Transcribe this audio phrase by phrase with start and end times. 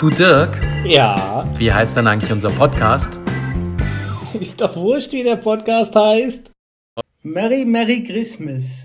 [0.00, 3.18] Du Dirk, Ja, wie heißt denn eigentlich unser Podcast?
[4.40, 6.50] ist doch wurscht, wie der Podcast heißt.
[7.22, 8.84] Merry, Merry Christmas.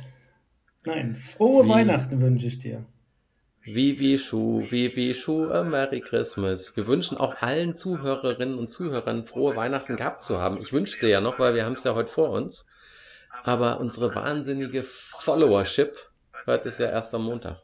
[0.84, 1.70] Nein, frohe Wie?
[1.70, 2.84] Weihnachten wünsche ich dir.
[3.64, 6.76] Wie, wie, Schuh, wie, wie, Schuh, a Merry Christmas.
[6.76, 10.58] Wir wünschen auch allen Zuhörerinnen und Zuhörern frohe Weihnachten gehabt zu haben.
[10.58, 12.66] Ich wünschte ja noch, weil wir haben es ja heute vor uns.
[13.46, 15.96] Aber unsere wahnsinnige Followership
[16.44, 17.62] hört es ja erst am Montag.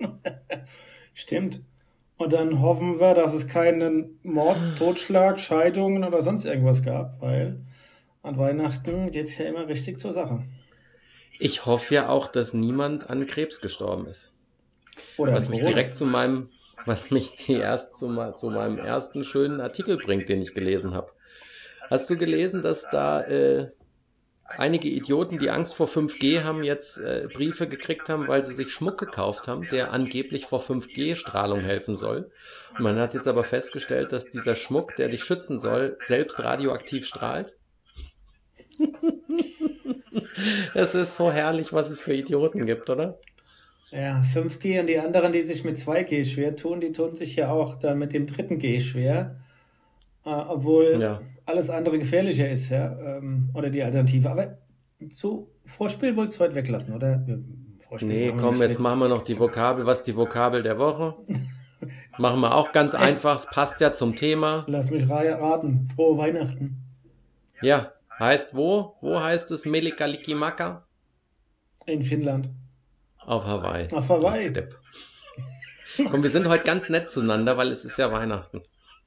[1.14, 1.60] Stimmt.
[2.20, 7.64] Und dann hoffen wir, dass es keinen Mord, Totschlag, Scheidungen oder sonst irgendwas gab, weil
[8.22, 10.42] an Weihnachten geht es ja immer richtig zur Sache.
[11.38, 14.34] Ich hoffe ja auch, dass niemand an Krebs gestorben ist.
[15.16, 16.50] Oder Was mich direkt zu meinem,
[16.84, 21.12] was mich die erst zu, zu meinem ersten schönen Artikel bringt, den ich gelesen habe.
[21.88, 23.70] Hast du gelesen, dass da äh,
[24.50, 28.72] einige Idioten, die Angst vor 5G haben, jetzt äh, Briefe gekriegt haben, weil sie sich
[28.72, 32.30] Schmuck gekauft haben, der angeblich vor 5G-Strahlung helfen soll.
[32.78, 37.54] Man hat jetzt aber festgestellt, dass dieser Schmuck, der dich schützen soll, selbst radioaktiv strahlt.
[40.74, 43.18] Es ist so herrlich, was es für Idioten gibt, oder?
[43.90, 47.50] Ja, 5G und die anderen, die sich mit 2G schwer tun, die tun sich ja
[47.50, 49.40] auch dann mit dem dritten G schwer.
[50.24, 51.20] Äh, obwohl Ja.
[51.46, 52.96] Alles andere gefährlicher ist, ja.
[52.98, 54.30] Ähm, oder die Alternative.
[54.30, 54.58] Aber
[55.10, 57.24] so Vorspiel wolltest du heute weglassen, oder?
[57.78, 59.86] Vorspiel Nee, komm, jetzt machen wir noch die Vokabel.
[59.86, 61.14] Was ist die Vokabel der Woche?
[62.18, 63.36] Machen wir auch ganz einfach.
[63.36, 64.64] Es passt ja zum Thema.
[64.68, 65.88] Lass mich ra- raten.
[65.94, 66.76] Frohe Weihnachten.
[67.62, 68.96] Ja, heißt wo?
[69.00, 70.86] Wo heißt es Melikalikimaka?
[71.86, 72.50] In Finnland.
[73.18, 73.88] Auf Hawaii.
[73.94, 74.52] Auf Hawaii.
[74.52, 74.78] Depp.
[76.10, 78.60] Komm, wir sind heute ganz nett zueinander, weil es ist ja Weihnachten.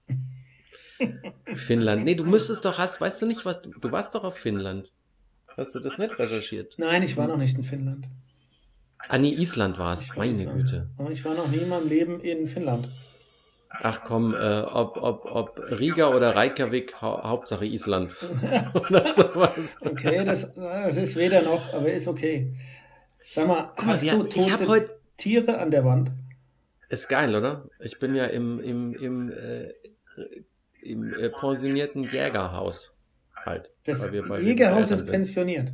[1.55, 2.03] Finnland.
[2.03, 4.91] Nee, du müsstest doch, hast, weißt du nicht, was, du, du warst doch auf Finnland.
[5.55, 6.73] Hast du das nicht recherchiert?
[6.77, 8.07] Nein, ich war noch nicht in Finnland.
[9.09, 10.15] Ah, nee, Island war es.
[10.15, 10.55] Meine Island.
[10.57, 10.89] Güte.
[10.97, 12.89] Aber ich war noch nie in meinem Leben in Finnland.
[13.69, 18.15] Ach komm, äh, ob, ob, ob Riga oder Reykjavik, hau Hauptsache Island.
[18.73, 19.75] oder sowas.
[19.81, 22.55] Okay, das, das ist weder noch, aber ist okay.
[23.31, 26.11] Sag mal, Guck mal, hast wir- du hab tote heute- Tiere an der Wand?
[26.89, 27.67] Ist geil, oder?
[27.79, 29.73] Ich bin ja im, im, im, äh,
[30.83, 32.95] im äh, pensionierten Jägerhaus
[33.35, 33.71] halt.
[33.83, 35.71] Das Jägerhaus ist pensioniert.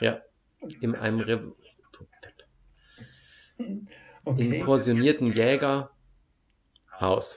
[0.00, 0.20] Ja.
[0.80, 1.52] In einem Re
[3.58, 3.86] im
[4.24, 4.62] Okay.
[4.64, 5.90] pensionierten Jägerhaus.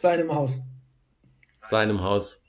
[0.01, 0.62] Seinem Haus.
[1.69, 2.41] Seinem Haus.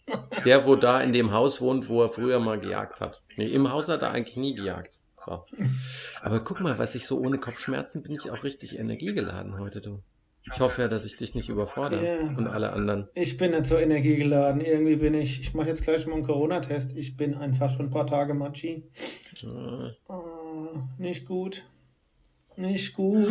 [0.45, 3.23] Der, wo da in dem Haus wohnt, wo er früher mal gejagt hat.
[3.37, 5.01] Nee, im Haus hat er eigentlich nie gejagt.
[5.19, 5.45] So.
[6.23, 10.03] Aber guck mal, was ich so ohne Kopfschmerzen bin ich auch richtig energiegeladen heute, du.
[10.53, 12.20] Ich hoffe ja, dass ich dich nicht überfordere Ja.
[12.36, 13.09] und alle anderen.
[13.14, 14.60] Ich bin nicht so energiegeladen.
[14.60, 16.97] Irgendwie bin ich, ich mache jetzt gleich mal einen Corona-Test.
[16.97, 18.84] Ich bin einfach schon ein paar Tage Matschi.
[20.09, 21.64] Ah, nicht gut.
[22.56, 23.26] Nicht gut.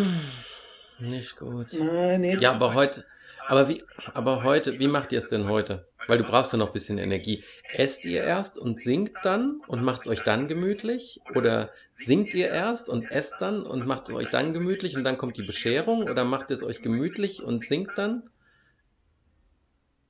[1.00, 1.76] nicht gut.
[1.80, 2.42] Nein, nicht.
[2.42, 3.06] Ja, aber heute,
[3.48, 5.88] aber wie, aber heute, wie macht ihr es denn heute?
[6.08, 7.44] Weil du brauchst ja noch ein bisschen Energie.
[7.74, 11.20] Esst ihr erst und singt dann und macht es euch dann gemütlich?
[11.36, 15.18] Oder singt ihr erst und esst dann und macht es euch dann gemütlich und dann
[15.18, 16.04] kommt die Bescherung?
[16.04, 18.30] Oder macht es euch gemütlich und singt dann?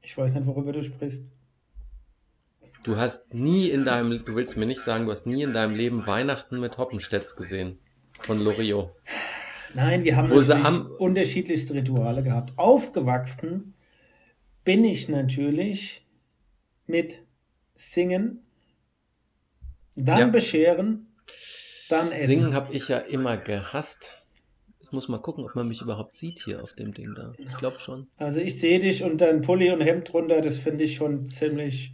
[0.02, 1.26] Ich weiß nicht, worüber du sprichst.
[2.84, 5.76] Du hast nie in deinem, du willst mir nicht sagen, du hast nie in deinem
[5.76, 7.80] Leben Weihnachten mit Hoppenstedts gesehen.
[8.22, 8.96] Von Loriot.
[9.74, 12.54] Nein, wir haben natürlich am- unterschiedlichste Rituale gehabt.
[12.58, 13.74] Aufgewachsen
[14.64, 16.06] bin ich natürlich
[16.86, 17.20] mit
[17.76, 18.44] Singen,
[19.96, 20.28] dann Ja.
[20.28, 21.08] bescheren,
[21.90, 22.28] dann essen.
[22.28, 24.22] Singen habe ich ja immer gehasst.
[24.80, 27.34] Ich muss mal gucken, ob man mich überhaupt sieht hier auf dem Ding da.
[27.38, 28.08] Ich glaube schon.
[28.18, 31.94] Also ich sehe dich und dein Pulli und Hemd drunter, das finde ich schon ziemlich.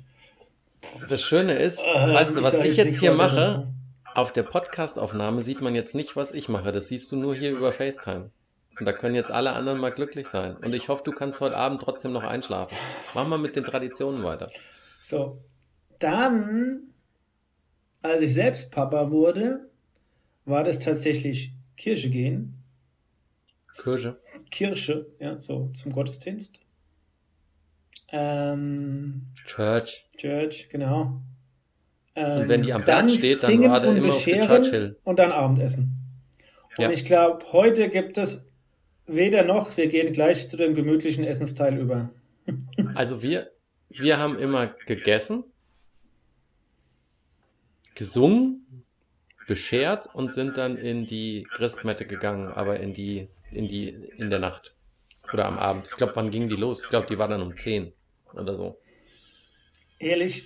[1.10, 3.73] Das Schöne ist, Äh, weißt du, was ich jetzt hier mache?
[4.16, 6.72] Auf der Podcastaufnahme sieht man jetzt nicht, was ich mache.
[6.72, 8.29] Das siehst du nur hier über FaceTime.
[8.79, 10.56] Und da können jetzt alle anderen mal glücklich sein.
[10.57, 12.78] Und ich hoffe, du kannst heute Abend trotzdem noch einschlafen.
[13.16, 14.51] Mach mal mit den Traditionen weiter.
[15.03, 15.41] So,
[15.97, 16.94] dann,
[18.03, 19.69] als ich selbst Papa wurde,
[20.45, 22.63] war das tatsächlich Kirche gehen.
[23.75, 24.19] Kirche.
[24.51, 26.59] Kirche, ja, so zum Gottesdienst.
[28.09, 30.07] Ähm, Church.
[30.18, 31.19] Church, genau.
[32.15, 34.98] Ähm, Und wenn die am Platz steht, dann war der immer auf bescheren Churchill.
[35.04, 36.00] Und dann Abendessen.
[36.77, 36.92] Und Ja.
[36.92, 38.45] ich glaube, heute gibt es
[39.06, 42.10] weder noch, wir gehen gleich zu dem gemütlichen Essensteil über.
[42.95, 43.51] Also wir,
[43.89, 45.44] wir haben immer gegessen,
[47.95, 48.66] gesungen,
[49.48, 54.39] beschert und sind dann in die Christmette gegangen, aber in die, in die, in der
[54.39, 54.75] Nacht.
[55.31, 55.88] Oder am Abend.
[55.89, 56.83] Ich glaube, wann ging die los?
[56.83, 57.94] Ich glaube, die war dann um 10
[58.33, 58.77] oder so.
[60.00, 60.44] Ehrlich,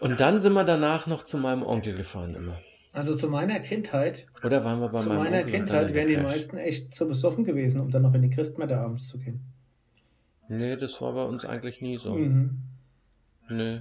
[0.00, 2.58] Und dann sind wir danach noch zu meinem Onkel gefahren immer.
[2.92, 5.88] also zu meiner Kindheit, Oder waren wir bei zu meinem meiner Onkel und dann Kindheit
[5.88, 9.08] in wären die meisten echt zu besoffen gewesen, um dann noch in die Christmette abends
[9.08, 9.40] zu gehen.
[10.48, 12.14] Nee, das war bei uns eigentlich nie so.
[12.14, 12.58] Mhm.
[13.48, 13.80] Nee.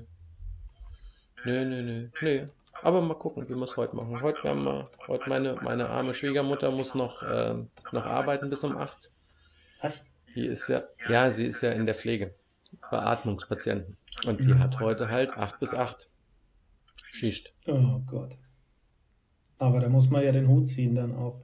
[1.46, 2.10] Nee, nee, nee.
[2.22, 2.46] Nee.
[2.82, 4.22] Aber mal gucken, wie wir es heute machen.
[4.22, 8.78] Heute, werden wir, heute meine, meine arme Schwiegermutter muss noch, ähm, noch arbeiten bis um
[8.78, 9.12] 8.
[9.82, 10.06] Was?
[10.36, 12.34] Die ist ja, ja, sie ist ja in der Pflege.
[12.90, 13.98] Beatmungspatienten.
[14.26, 16.10] Und die hat heute halt 8 bis 8
[17.12, 17.54] Schicht.
[17.68, 18.38] Oh Gott.
[19.58, 21.40] Aber da muss man ja den Hut ziehen dann auch.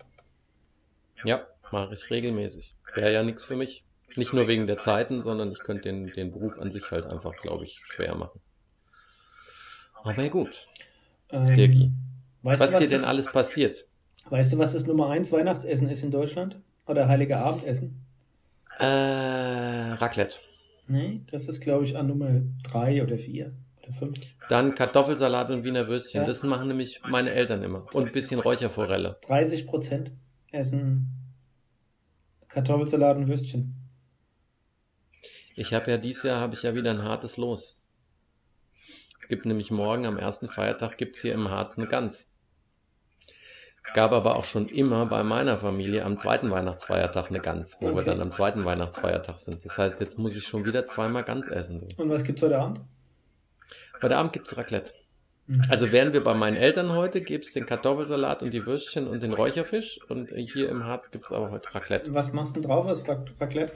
[1.24, 2.76] Ja, mache ich regelmäßig.
[2.94, 3.86] Wäre ja nichts für mich.
[4.16, 7.34] Nicht nur wegen der Zeiten, sondern ich könnte den, den Beruf an sich halt einfach,
[7.42, 8.42] glaube ich, schwer machen.
[9.94, 10.68] Aber ja, gut.
[11.30, 11.92] Ähm, Dirki.
[12.42, 13.86] Was du, was dir denn alles passiert?
[14.30, 16.60] weißt du, was das Nummer 1 Weihnachtsessen ist in Deutschland?
[16.88, 18.06] Oder Heilige Abendessen?
[18.80, 20.40] Äh, Raclette.
[20.92, 24.20] Nee, das ist, glaube ich, an Nummer 3 oder 4 oder 5.
[24.50, 26.22] Dann Kartoffelsalat und Wiener Würstchen.
[26.22, 26.28] Ja.
[26.28, 27.86] Das machen nämlich meine Eltern immer.
[27.94, 29.18] Und ein bisschen Räucherforelle.
[29.22, 30.12] 30 Prozent
[30.52, 31.08] essen
[32.50, 33.76] Kartoffelsalat und Würstchen.
[35.56, 37.80] Ich habe ja dieses Jahr habe ich ja wieder ein hartes Los.
[39.22, 42.34] Es gibt nämlich morgen am ersten Feiertag gibt es hier im Harz eine Gans.
[43.84, 47.88] Es gab aber auch schon immer bei meiner Familie am zweiten Weihnachtsfeiertag eine Gans, wo
[47.88, 48.06] wir Okay.
[48.06, 49.66] dann am zweiten Weihnachtsfeiertag sind.
[49.66, 51.80] Das heißt, jetzt muss ich schon wieder zweimal Gans essen.
[51.80, 52.04] So.
[52.04, 52.82] Und was gibt's heute Abend?
[54.02, 54.94] Heute Abend gibt es Raclette.
[55.48, 55.64] Mhm.
[55.70, 59.24] Also wären wir bei meinen Eltern heute, gibt es den Kartoffelsalat und die Würstchen und
[59.24, 60.00] den Räucherfisch.
[60.10, 62.14] Und hier im Harz gibt es aber heute Raclette.
[62.14, 63.74] Was machst du denn drauf, Rac- Raclette?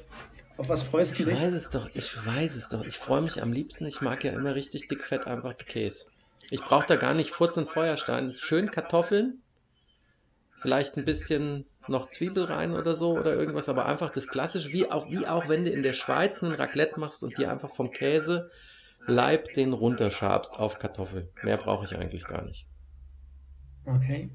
[0.58, 1.42] Auf was freust du Ich dich?
[1.42, 2.86] weiß es doch, ich weiß es doch.
[2.86, 3.86] Ich freue mich am liebsten.
[3.88, 6.06] Ich mag ja immer richtig dickfett einfach Käse.
[6.52, 8.32] Ich brauche da gar nicht Furz und Feuerstein.
[8.32, 9.42] Schön Kartoffeln,
[10.66, 14.90] vielleicht ein bisschen noch Zwiebel rein oder so oder irgendwas, aber einfach das Klassische, wie
[14.90, 17.92] auch, wie auch wenn du in der Schweiz einen Raclette machst und dir einfach vom
[17.92, 18.50] Käse
[19.06, 21.30] Leib den runterschabst auf Kartoffel.
[21.44, 22.66] Mehr brauche ich eigentlich gar nicht.
[23.86, 24.32] Okay.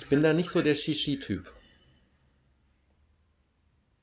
[0.00, 1.52] Ich bin da nicht so der Shishi-Typ.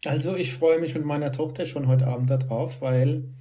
[0.06, 3.32] Also ich freue mich mit meiner Tochter schon heute Abend darauf, weil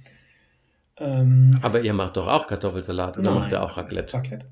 [0.97, 3.39] ähm, Aber ihr macht doch auch Kartoffelsalat oder Nein.
[3.41, 4.15] macht ihr auch Raclette?
[4.15, 4.51] Raclette.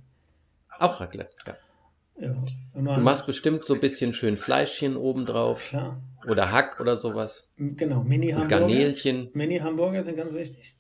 [0.78, 1.56] Auch Raclette, ja.
[2.22, 2.40] Ja.
[2.74, 5.70] Du machst bestimmt so ein bisschen schön Fleischchen obendrauf.
[5.70, 6.02] klar.
[6.28, 7.52] Oder Hack oder sowas.
[7.58, 8.60] Genau, Mini-Hamburger.
[8.60, 9.30] Garnelchen.
[9.34, 10.76] Mini-Hamburger sind ganz wichtig.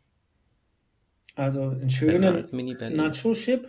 [1.35, 2.45] Also einen schönen.
[2.95, 3.67] Nacho-Chip,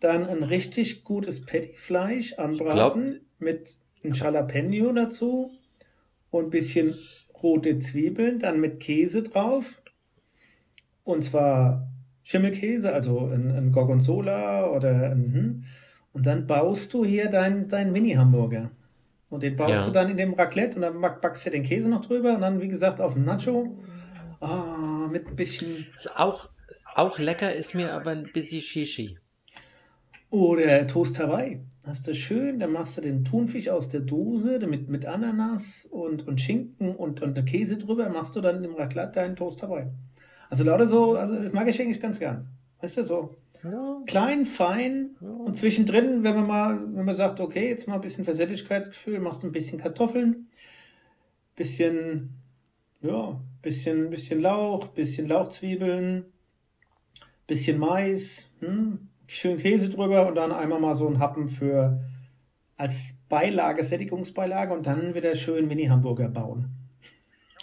[0.00, 5.52] dann ein richtig gutes Patty-Fleisch anbraten mit einem Jalapeno dazu
[6.30, 6.94] und ein bisschen
[7.40, 9.80] rote Zwiebeln, dann mit Käse drauf.
[11.04, 11.88] Und zwar
[12.24, 15.64] Schimmelkäse, also ein, ein Gorgonzola oder ein, hm.
[16.18, 18.70] Und dann baust du hier dein, dein Mini-Hamburger.
[19.30, 19.82] Und den baust Ja.
[19.84, 22.40] du dann in dem Raclette und dann back- backst du den Käse noch drüber und
[22.40, 23.78] dann, wie gesagt, auf dem Nacho.
[24.40, 29.18] Ah, mit ein bisschen Ist auch, ist auch lecker, ist mir aber ein bisschen Shishi.
[30.30, 31.60] Oder Toast Hawaii.
[31.86, 36.26] Hast du schön, dann machst du den Thunfisch aus der Dose mit, mit Ananas und,
[36.26, 39.86] und Schinken und, und der Käse drüber, machst du dann im Raclette deinen Toast Hawaii.
[40.50, 42.48] Also lauter so, also das mag ich eigentlich ganz gern.
[42.80, 47.68] Weißt du, so Ja, klein, fein und zwischendrin, wenn man mal, wenn man sagt, okay,
[47.68, 50.48] jetzt mal ein bisschen Versättigkeitsgefühl, machst du ein bisschen Kartoffeln,
[51.56, 52.30] bisschen,
[53.00, 56.26] ja, bisschen, bisschen Lauch, bisschen Lauchzwiebeln,
[57.48, 62.00] bisschen Mais, hm, schön Käse drüber und dann einmal mal so ein Happen für
[62.76, 66.70] als Beilage, Sättigungsbeilage und dann wieder schön Mini-Hamburger bauen.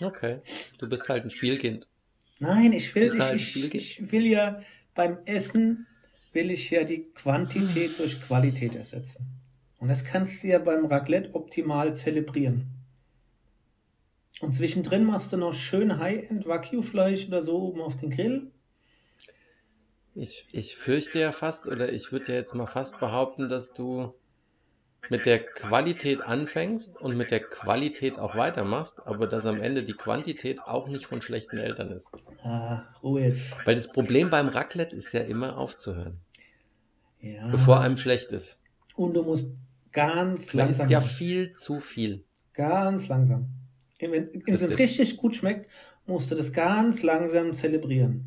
[0.02, 0.42] okay.
[0.78, 1.88] Du bist halt ein Spielkind.
[2.40, 4.60] Nein, ich will, Ist halt ich, ich, ich will ja
[4.96, 5.86] beim Essen
[6.34, 9.28] will ich ja die Quantität durch Qualität ersetzen.
[9.78, 12.68] Und das kannst du ja beim Raclette optimal zelebrieren.
[14.42, 18.52] Und zwischendrin machst du noch schön High-End Wagyu-Fleisch oder so oben auf den Grill.
[20.14, 24.14] Ich, ich fürchte ja fast, oder ich würde ja jetzt mal fast behaupten, dass du
[25.10, 29.94] mit der Qualität anfängst und mit der Qualität auch weitermachst, aber dass am Ende die
[29.94, 32.12] Quantität auch nicht von schlechten Eltern ist.
[32.44, 33.52] Ah, Ruhe jetzt.
[33.66, 36.20] Weil das Problem beim Raclette ist ja immer aufzuhören,
[37.20, 37.48] Ja.
[37.50, 38.62] bevor einem schlecht ist.
[38.96, 39.52] Und du musst
[39.92, 42.24] ganz Man langsam isst ja viel zu viel.
[42.54, 43.50] Ganz langsam.
[44.00, 45.70] Wenn es richtig gut schmeckt,
[46.06, 48.26] musst du das ganz langsam zelebrieren.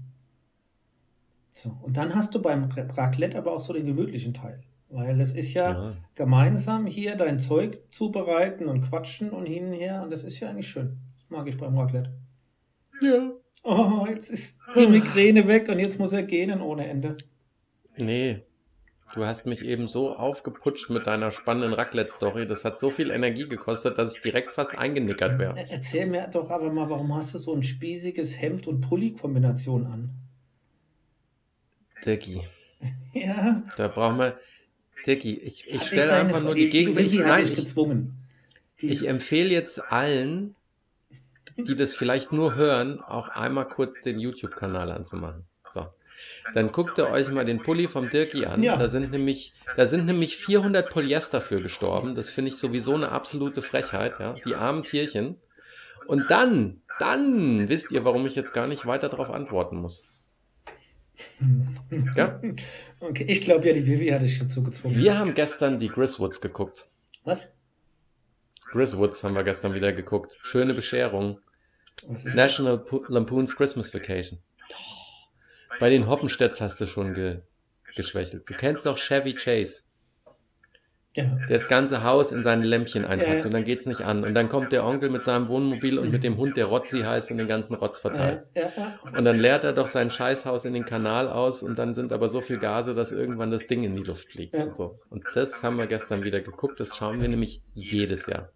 [1.54, 4.62] So, und dann hast du beim Ra- Raclette aber auch so den gemütlichen Teil.
[4.90, 5.96] Weil es ist ja, Ja.
[6.14, 10.02] gemeinsam hier dein Zeug zubereiten und quatschen und hin und her.
[10.02, 10.98] Und das ist ja eigentlich schön.
[11.18, 12.12] Das mag ich beim Raclette.
[13.02, 13.32] ja.
[13.64, 17.16] Oh, jetzt ist die Migräne weg und jetzt muss er gähnen ohne Ende.
[17.98, 18.44] Nee,
[19.14, 22.46] du hast mich eben so aufgeputscht mit deiner spannenden Raclette-Story.
[22.46, 25.54] Das hat so viel Energie gekostet, dass ich direkt fast eingenickert wäre.
[25.58, 29.86] Er- Erzähl mir doch aber mal, warum hast du so ein spießiges Hemd- und Pulli-Kombination
[29.86, 30.10] an?
[32.04, 32.40] Dirki,
[33.12, 34.38] Ja, da brauchen wir.
[35.06, 38.14] Dirki, ich, ich stelle einfach nur die hat nein, ich, gezwungen.
[38.80, 40.54] Die, ich empfehle jetzt allen,
[41.56, 45.44] die das vielleicht nur hören, auch einmal kurz den YouTube-Kanal anzumachen.
[45.68, 45.86] So.
[46.52, 48.62] Dann guckt ihr euch mal den Pulli vom Dirki an.
[48.62, 48.76] Ja.
[48.76, 52.14] Da sind nämlich, da sind nämlich 400 Polyester für gestorben.
[52.14, 54.34] Das finde ich sowieso eine absolute Frechheit, ja.
[54.44, 55.36] Die armen Tierchen.
[56.06, 60.04] Und dann, dann wisst ihr, warum ich jetzt gar nicht weiter darauf antworten muss.
[62.16, 62.40] Ja?
[63.00, 64.96] Okay, ich glaube ja, die Vivi hatte ich dazu gezwungen.
[64.96, 66.86] Wir haben gestern die Griswoods geguckt.
[67.24, 67.52] Was?
[68.70, 70.36] Griswoods haben wir gestern wieder geguckt.
[70.42, 71.40] Schöne Bescherung.
[72.34, 74.38] National Pu- Lampoon's Christmas Vacation.
[75.80, 77.40] Bei den Hoppenstedts hast du schon ge
[77.96, 78.48] geschwächelt.
[78.48, 79.82] Du kennst doch Chevy Chase,
[81.18, 81.24] Ja.
[81.48, 83.44] der das ganze Haus in seine Lämpchen einpackt Ja.
[83.46, 84.24] und dann geht's nicht an.
[84.24, 87.30] Und dann kommt der Onkel mit seinem Wohnmobil und mit dem Hund, der Rotzi heißt
[87.30, 88.42] und den ganzen Rotz verteilt.
[89.16, 92.28] Und dann leert er doch sein Scheißhaus in den Kanal aus und dann sind aber
[92.28, 95.00] so viel Gase, dass irgendwann das Ding in die Luft fliegt und so.
[95.10, 96.78] Und das haben wir gestern wieder geguckt.
[96.78, 98.50] Das schauen wir nämlich jedes Jahr.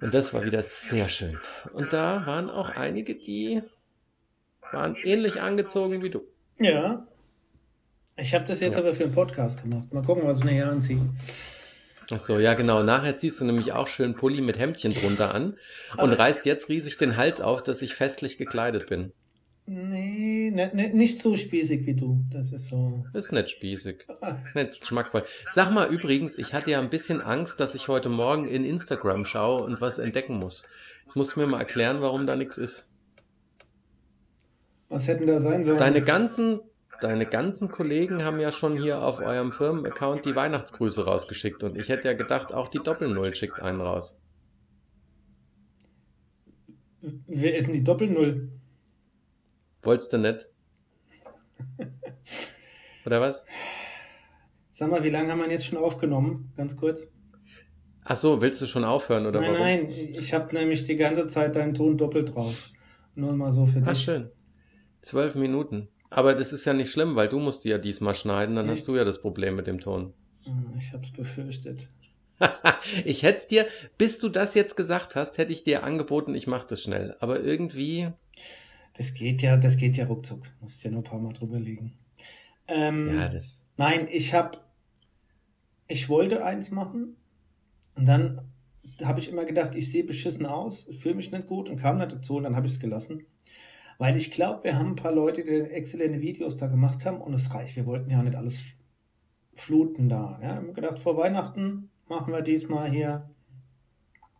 [0.00, 1.38] Und das war wieder sehr schön.
[1.72, 3.62] Und da waren auch einige, die
[4.70, 6.22] waren ähnlich angezogen wie du.
[6.60, 7.07] Ja.
[8.20, 8.80] Ich habe das jetzt Ja.
[8.80, 9.92] aber für einen Podcast gemacht.
[9.92, 11.00] Mal gucken, was ich nachher anziehe.
[12.10, 12.82] Ach so, ja genau.
[12.82, 15.52] Nachher ziehst du nämlich auch schön Pulli mit Hemdchen drunter an
[15.92, 19.12] und Aber- reißt jetzt riesig den Hals auf, dass ich festlich gekleidet bin.
[19.66, 22.24] Nee, ne, ne, nicht so spießig wie du.
[22.32, 23.04] Das ist so.
[23.12, 24.06] Ist nicht spießig.
[24.22, 25.24] Ah, Nicht geschmackvoll.
[25.50, 29.26] Sag mal übrigens, ich hatte ja ein bisschen Angst, dass ich heute Morgen in Instagram
[29.26, 30.64] schaue und was entdecken muss.
[31.04, 32.88] Jetzt musst du mir mal erklären, warum da nichts ist.
[34.88, 35.76] Was hätten da sein sollen?
[35.76, 36.60] Deine ganzen,
[37.00, 41.88] deine ganzen Kollegen haben ja schon hier auf eurem Firmenaccount die Weihnachtsgrüße rausgeschickt und ich
[41.88, 44.18] hätte ja gedacht, auch die Doppelnull schickt einen raus.
[47.00, 48.50] Wer ist denn die Doppelnull?
[49.82, 50.48] Wolltest du nicht?
[53.06, 53.46] Oder was?
[54.70, 56.52] Sag mal, wie lange haben wir jetzt schon aufgenommen?
[56.56, 57.06] Ganz kurz.
[58.04, 59.62] Ach so, willst du schon aufhören oder nein, warum?
[59.62, 62.70] nein, ich habe nämlich die ganze Zeit deinen Ton doppelt drauf.
[63.16, 63.98] Nur mal so für dich.
[63.98, 64.30] schön.
[65.02, 65.88] Zwölf Minuten.
[66.10, 68.72] Aber das ist ja nicht schlimm, weil du musst die ja diesmal schneiden, dann Nee.
[68.72, 70.14] hast du ja das Problem mit dem Ton.
[70.46, 71.88] Ah, Ich habe es befürchtet.
[73.04, 73.66] ich hätte es dir,
[73.98, 77.16] bis du das jetzt gesagt hast, hätte ich dir angeboten, ich mache das schnell.
[77.20, 78.08] Aber irgendwie,
[78.96, 80.42] Das geht ja, das geht ja ruckzuck.
[80.60, 81.98] Musst ja nur ein paar Mal drüber legen.
[82.68, 83.64] Ähm, ja, das.
[83.76, 84.58] Nein, ich habe,
[85.88, 87.16] ich wollte eins machen
[87.96, 88.40] und dann
[89.02, 92.12] habe ich immer gedacht, ich sehe beschissen aus, fühle mich nicht gut und kam nicht
[92.12, 93.26] dazu und dann habe ich es gelassen.
[93.98, 97.34] Weil ich glaube, wir haben ein paar Leute, die exzellente Videos da gemacht haben und
[97.34, 97.76] es reicht.
[97.76, 98.62] Wir wollten ja nicht alles
[99.54, 100.38] fluten da.
[100.40, 103.28] Ja, wir haben gedacht, vor Weihnachten machen wir diesmal hier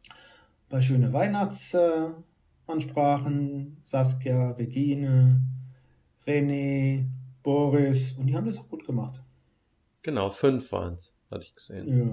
[0.08, 3.78] ein paar schöne Weihnachtsansprachen.
[3.82, 5.42] Saskia, Regine,
[6.24, 7.06] René,
[7.42, 9.20] Boris und die haben das auch gut gemacht.
[10.02, 11.88] Genau, fünf waren es, hatte ich gesehen.
[11.88, 12.06] Ja,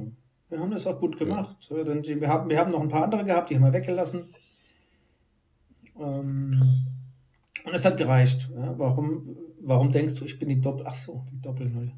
[0.50, 1.70] wir haben das auch gut gemacht.
[1.70, 1.86] Wir,
[2.28, 4.34] haben, wir haben noch ein paar andere gehabt, die haben wir weggelassen.
[6.00, 6.88] Ähm,
[7.66, 8.50] und es hat gereicht.
[8.56, 10.86] Ja, warum, warum denkst du, ich bin die Doppel...
[10.88, 11.92] Ach so, die Doppel-Null.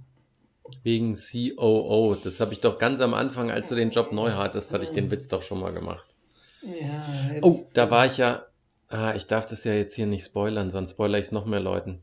[0.83, 2.15] Wegen COO.
[2.21, 4.91] Das habe ich doch ganz am Anfang, als du den Job neu hattest, hatte ich
[4.91, 6.17] den Witz doch schon mal gemacht.
[6.62, 8.45] Ja, jetzt, Oh, da war ich ja.
[8.89, 11.59] Ah, ich darf das ja jetzt hier nicht spoilern, sonst spoilere ich es noch mehr
[11.59, 12.01] Leuten.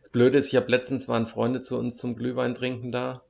[0.00, 3.22] Das Blöde ist, ich habe letztens waren Freunde zu uns zum Glühwein trinken da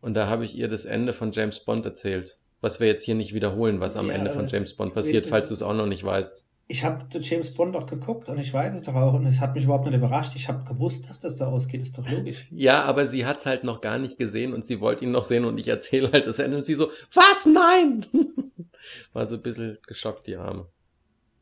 [0.00, 2.38] und da habe ich ihr das Ende von James Bond erzählt.
[2.60, 5.48] Was wir jetzt hier nicht wiederholen, was am Ja, Ende von James Bond passiert, falls
[5.48, 6.44] du es auch noch nicht weißt.
[6.68, 9.54] Ich habe James Bond auch geguckt und ich weiß es doch auch und es hat
[9.54, 10.32] mich überhaupt nicht überrascht.
[10.34, 12.48] Ich habe gewusst, dass das da ausgeht, ist doch logisch.
[12.50, 15.44] Ja, aber sie hat's halt noch gar nicht gesehen und sie wollte ihn noch sehen
[15.44, 17.46] und ich erzähle halt das Ende und sie so, was?
[17.46, 18.04] Nein!
[19.12, 20.66] War so ein bisschen geschockt, die Arme.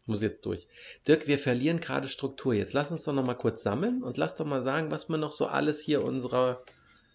[0.07, 0.69] Muss jetzt durch.
[1.09, 2.53] Dirk, wir verlieren gerade Struktur.
[2.53, 5.17] Jetzt lass uns doch noch mal kurz sammeln und lass doch mal sagen, was wir
[5.17, 6.63] noch so alles hier unserer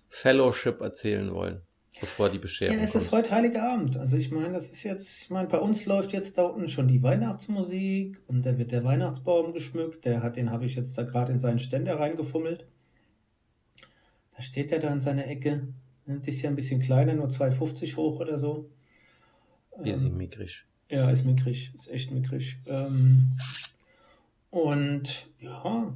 [0.10, 1.62] Fellowship erzählen wollen,
[2.00, 3.98] bevor die Bescherung Ja, es ist heute Heiliger Abend.
[3.98, 6.88] Also ich meine, das ist jetzt, ich meine, bei uns läuft jetzt da unten schon
[6.88, 10.06] die Weihnachtsmusik und da wird der Weihnachtsbaum geschmückt.
[10.06, 12.66] Der hat, den habe ich jetzt da gerade in seinen Ständer reingefummelt.
[14.36, 15.68] Da steht er da in seiner Ecke.
[16.06, 18.70] Das ist ja ein bisschen kleiner, nur 2,50 hoch oder so.
[19.84, 20.66] Bisschen Ähm, mickrig.
[20.90, 22.58] ja, ist mickrig, ist echt mickrig.
[22.66, 23.38] Ähm,
[24.50, 25.94] und ja,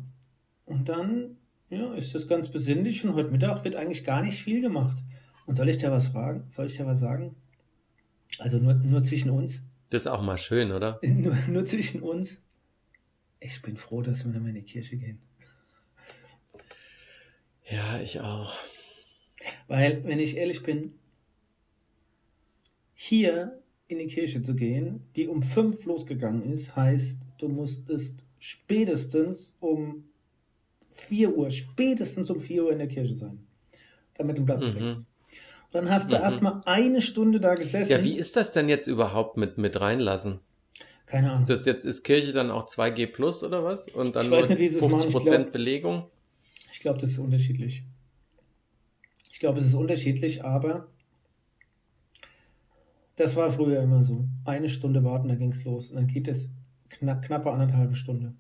[0.66, 1.38] und dann
[1.70, 4.98] ja, ist das ganz besinnlich und heute Mittag wird eigentlich gar nicht viel gemacht.
[5.46, 6.46] Und soll ich dir was fragen?
[6.50, 7.36] Soll ich dir was sagen?
[8.40, 9.64] Also nur, nur zwischen uns.
[9.90, 11.00] Das ist auch mal schön, oder?
[11.04, 12.42] Nur, nur zwischen uns.
[13.40, 15.20] Ich bin froh, dass wir noch mal in die Kirche gehen.
[17.70, 18.58] Ja, ich auch.
[19.68, 20.94] Weil, wenn ich ehrlich bin,
[22.94, 29.56] hier in die Kirche zu gehen, die um fünf losgegangen ist, heißt, du musstest spätestens
[29.60, 30.06] um
[30.96, 33.46] 4 Uhr, spätestens um 4 Uhr in der Kirche sein,
[34.16, 34.72] damit du einen Platz Mhm.
[34.72, 34.98] kriegst.
[35.74, 36.24] Dann hast du Mhm.
[36.24, 37.92] erstmal eine Stunde da gesessen.
[37.92, 40.40] Ja, wie ist das denn jetzt überhaupt mit, mit reinlassen?
[41.08, 41.42] Keine Ahnung.
[41.42, 43.88] Ist das jetzt, ist Kirche dann auch 2G plus oder was?
[43.90, 44.92] Und dann Ich weiß nicht, wie sie es machen.
[45.00, 46.06] 50 Ich Prozent Belegung?
[46.72, 47.84] Ich glaube, das ist unterschiedlich.
[49.32, 50.88] Ich glaube, es ist unterschiedlich, aber
[53.16, 54.26] das war früher immer so.
[54.46, 55.90] Eine Stunde warten, dann ging es los.
[55.90, 56.50] Und dann geht es
[56.90, 58.34] knapp, knappe anderthalb Stunde.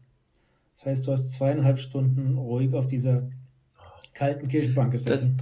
[0.76, 3.30] Das heißt, du hast zweieinhalb Stunden ruhig auf dieser
[4.14, 5.42] kalten Kirchenbank gesessen.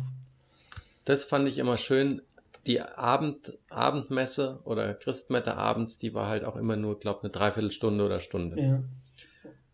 [1.11, 2.21] Das fand ich immer schön.
[2.65, 8.05] Die Abend, Abendmesse oder Christmette abends, die war halt auch immer nur, glaube eine Dreiviertelstunde
[8.05, 8.61] oder Stunde.
[8.61, 8.81] ja.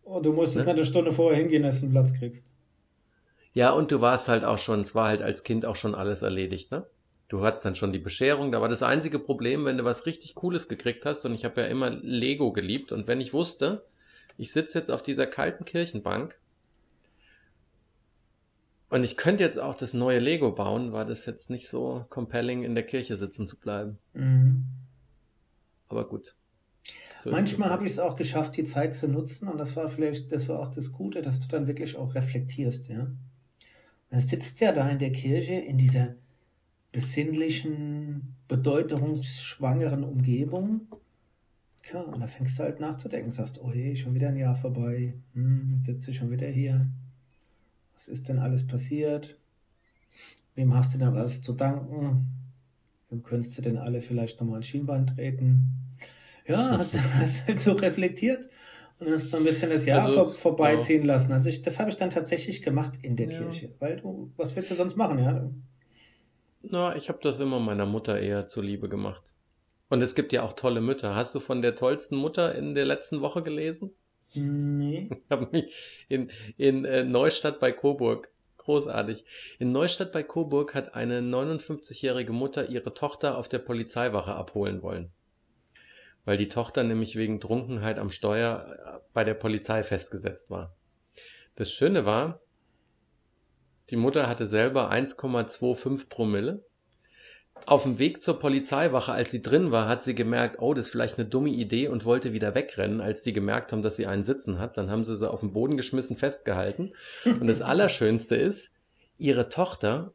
[0.02, 0.72] Und du musstest Ne?
[0.72, 2.44] nicht eine Stunde vorher hingehen, dass du einen Platz kriegst.
[3.52, 6.22] Ja, und du warst halt auch schon, es war halt als Kind auch schon alles
[6.22, 6.86] erledigt, ne?
[7.28, 10.34] Du hattest dann schon die Bescherung, da war das einzige Problem, wenn du was richtig
[10.34, 13.84] Cooles gekriegt hast, und ich habe ja immer Lego geliebt, und wenn ich wusste,
[14.38, 16.36] ich sitze jetzt auf dieser kalten Kirchenbank
[18.90, 22.62] und ich könnte jetzt auch das neue Lego bauen, war das jetzt nicht so compelling,
[22.62, 23.98] in der Kirche sitzen zu bleiben.
[24.14, 24.64] Mhm.
[25.88, 26.34] Aber gut.
[27.18, 27.74] So Manchmal das.
[27.74, 30.60] habe ich es auch geschafft, die Zeit zu nutzen und das war vielleicht, das war
[30.60, 33.08] auch das Gute, dass du dann wirklich auch reflektierst, ja.
[34.10, 36.14] Man sitzt ja da in der Kirche in dieser
[36.92, 40.88] besinnlichen, bedeutungsschwangeren Umgebung.
[41.92, 45.14] Ja, und da fängst du halt nachzudenken, sagst, oh je, schon wieder ein Jahr vorbei,
[45.34, 46.86] hm, sitze schon wieder hier.
[47.98, 49.36] Was ist denn alles passiert?
[50.54, 52.26] Wem hast du denn alles zu danken?
[53.10, 55.90] Wem könntest du denn alle vielleicht nochmal ein Schienbein treten?
[56.46, 58.48] Ja, hast, hast halt so reflektiert
[59.00, 61.32] und hast so ein bisschen das Jahr Also, vor, vorbeiziehen lassen.
[61.32, 63.36] Also ich, das habe ich dann tatsächlich gemacht in der Ja.
[63.36, 65.50] Kirche, weil du, was willst du sonst machen, ja?
[66.62, 69.34] Na, ich habe das immer meiner Mutter eher zuliebe gemacht.
[69.88, 71.16] Und es gibt ja auch tolle Mütter.
[71.16, 73.90] Hast du von der tollsten Mutter in der letzten Woche gelesen?
[74.34, 75.08] Nee.
[75.10, 75.72] Ich habe mich
[76.08, 78.28] in, in äh, Neustadt bei Coburg.
[78.58, 79.24] Großartig.
[79.58, 85.10] In Neustadt bei Coburg hat eine 59-jährige Mutter ihre Tochter auf der Polizeiwache abholen wollen.
[86.24, 90.76] Weil die Tochter nämlich wegen Trunkenheit am Steuer äh, bei der Polizei festgesetzt war.
[91.54, 92.40] Das Schöne war,
[93.90, 96.64] die Mutter hatte selber 1,25 Promille.
[97.66, 100.92] Auf dem Weg zur Polizeiwache, als sie drin war, hat sie gemerkt, oh, das ist
[100.92, 104.24] vielleicht eine dumme Idee und wollte wieder wegrennen, als die gemerkt haben, dass sie einen
[104.24, 104.76] Sitzen hat.
[104.76, 106.92] Dann haben sie sie auf den Boden geschmissen, festgehalten.
[107.24, 108.72] Und das Allerschönste ist,
[109.18, 110.12] ihre Tochter,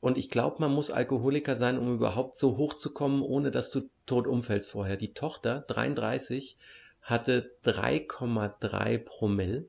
[0.00, 4.26] und ich glaube, man muss Alkoholiker sein, um überhaupt so hochzukommen, ohne dass du tot
[4.26, 4.96] umfällst vorher.
[4.96, 6.56] Die Tochter, 33,
[7.02, 9.68] hatte 3,3 Promille.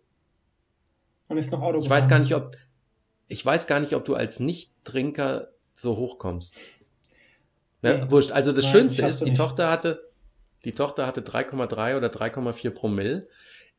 [1.27, 2.55] Und ist noch Auto Ich weiß gar nicht, ob,
[3.27, 6.59] ich weiß gar nicht, ob du als Nichttrinker so hochkommst.
[7.87, 7.99] Ne?
[8.05, 8.11] Nee.
[8.11, 8.31] Wurscht.
[8.31, 9.37] Also das Nein, Schönste ist, die nicht.
[9.37, 10.09] Tochter hatte,
[10.65, 13.27] die Tochter hatte 3,3 oder 3,4 Promille.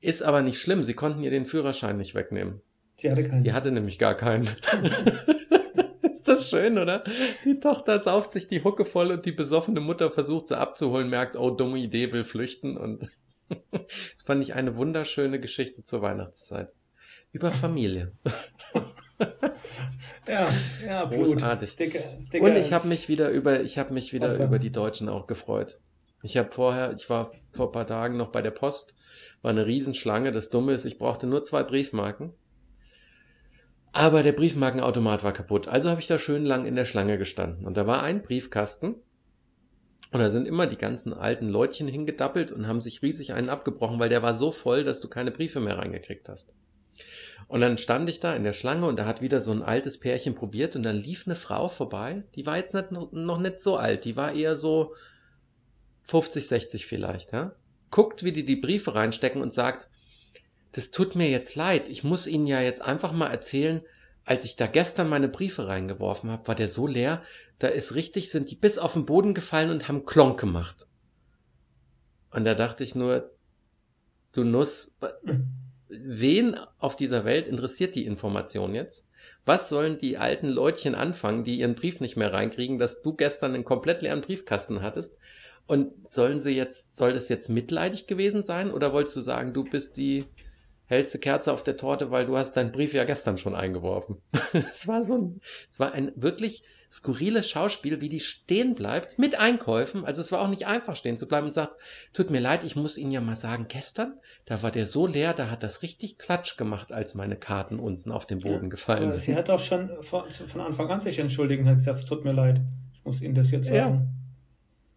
[0.01, 0.83] Ist aber nicht schlimm.
[0.83, 2.61] Sie konnten ihr den Führerschein nicht wegnehmen.
[3.01, 3.45] Die hatte keinen.
[3.45, 4.45] Die hatte nämlich gar keinen.
[6.03, 7.05] ist das schön, oder?
[7.45, 11.37] Die Tochter sauft sich die Hucke voll und die besoffene Mutter versucht sie abzuholen, merkt,
[11.37, 13.87] oh, dumme Idee, will flüchten und das
[14.25, 16.73] fand ich eine wunderschöne Geschichte zur Weihnachtszeit.
[17.33, 18.13] Über Familie.
[20.27, 20.49] Ja,
[20.85, 21.05] ja.
[21.05, 21.71] Großartig.
[21.71, 24.45] Sticker, Sticker Und ich habe mich wieder über, ich habe mich wieder Wasser.
[24.45, 25.81] über die Deutschen auch gefreut.
[26.23, 28.97] Ich habe vorher, ich war vor ein paar Tagen noch bei der Post,
[29.43, 30.33] war eine Riesenschlange.
[30.33, 32.33] Das Dumme ist, ich brauchte nur zwei Briefmarken.
[33.93, 35.69] Aber der Briefmarkenautomat war kaputt.
[35.69, 37.67] Also habe ich da schön lang in der Schlange gestanden.
[37.67, 38.97] Und da war ein Briefkasten.
[40.11, 43.99] Und da sind immer die ganzen alten Leutchen hingedappelt und haben sich riesig einen abgebrochen,
[43.99, 46.55] weil der war so voll, dass du keine Briefe mehr reingekriegt hast.
[47.49, 49.99] Und dann stand ich da in der Schlange und da hat wieder so ein altes
[49.99, 53.77] Pärchen probiert und dann lief eine Frau vorbei, die war jetzt nicht, noch nicht so
[53.77, 54.95] alt, die war eher so
[56.03, 57.55] 50, 60 vielleicht, ja.
[57.91, 59.89] Guckt, wie die die Briefe reinstecken und sagt,
[60.73, 63.83] das tut mir jetzt leid, ich muss Ihnen ja jetzt einfach mal erzählen,
[64.27, 67.23] als ich da gestern meine Briefe reingeworfen habe, war der so leer,
[67.59, 70.87] da ist richtig, sind die bis auf den Boden gefallen und haben Klonk gemacht.
[72.31, 73.31] Und da dachte ich nur,
[74.33, 74.95] du Nuss,
[75.89, 79.07] wen auf dieser Welt interessiert die Information jetzt?
[79.45, 83.55] Was sollen die alten Leutchen anfangen, die ihren Brief nicht mehr reinkriegen, dass du gestern
[83.55, 85.17] einen komplett leeren Briefkasten hattest?
[85.67, 88.71] Und sollen sie jetzt, soll das jetzt mitleidig gewesen sein?
[88.71, 90.25] Oder wolltest du sagen, du bist die
[90.87, 94.17] hellste Kerze auf der Torte, weil du hast deinen Brief ja gestern schon eingeworfen?
[94.53, 99.39] Es war so ein, es war ein wirklich skurriles Schauspiel, wie die stehen bleibt mit
[99.39, 100.05] Einkäufen.
[100.05, 101.77] Also es war auch nicht einfach stehen zu bleiben und sagt,
[102.13, 104.15] tut mir leid, ich muss Ihnen ja mal sagen, gestern,
[104.47, 108.11] da war der so leer, da hat das richtig Klatsch gemacht, als meine Karten unten
[108.11, 109.25] auf den Boden gefallen Aber sind.
[109.25, 112.25] sie hat auch schon von, von Anfang an sich entschuldigt und hat gesagt, es tut
[112.25, 112.61] mir leid.
[112.95, 113.85] Ich muss Ihnen das jetzt Ja.
[113.85, 114.15] sagen.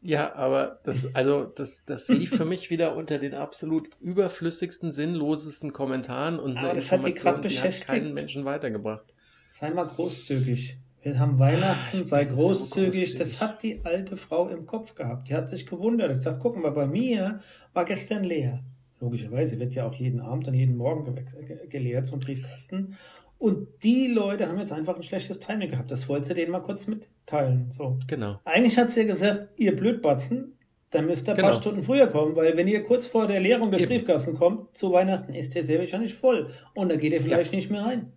[0.04, 5.74] Ja, aber das, also, das, das lief für mich wieder unter den absolut überflüssigsten, sinnlosesten
[5.74, 9.06] Kommentaren und Aber eine das hat die Information, die hat keinen Menschen weitergebracht.
[9.52, 10.78] Sei mal großzügig.
[11.04, 12.92] Wir haben Weihnachten, ich sei bin so großzügig.
[12.92, 13.16] großzügig.
[13.16, 15.28] Das hat die alte Frau im Kopf gehabt.
[15.30, 16.12] Die hat sich gewundert.
[16.12, 17.40] Ich sag, guck mal, bei mir
[17.74, 18.64] war gestern leer.
[19.00, 22.96] Logischerweise wird ja auch jeden Abend und jeden Morgen ge- geleert, ein Briefkasten.
[23.40, 25.90] Und die Leute haben jetzt einfach ein schlechtes Timing gehabt.
[25.90, 27.72] Das wollte sie denen mal kurz mitteilen.
[27.72, 27.98] So.
[28.08, 28.40] Genau.
[28.46, 30.56] Eigentlich hat sie ja gesagt, ihr Blödbatzen,
[30.92, 31.60] dann müsst ihr ein paar Genau.
[31.62, 33.90] Stunden früher kommen, weil wenn ihr kurz vor der Leerung des Eben.
[33.90, 36.52] Briefkastens kommt, zu Weihnachten ist der sehr wahrscheinlich voll.
[36.76, 38.12] Und da geht ihr vielleicht nicht mehr rein.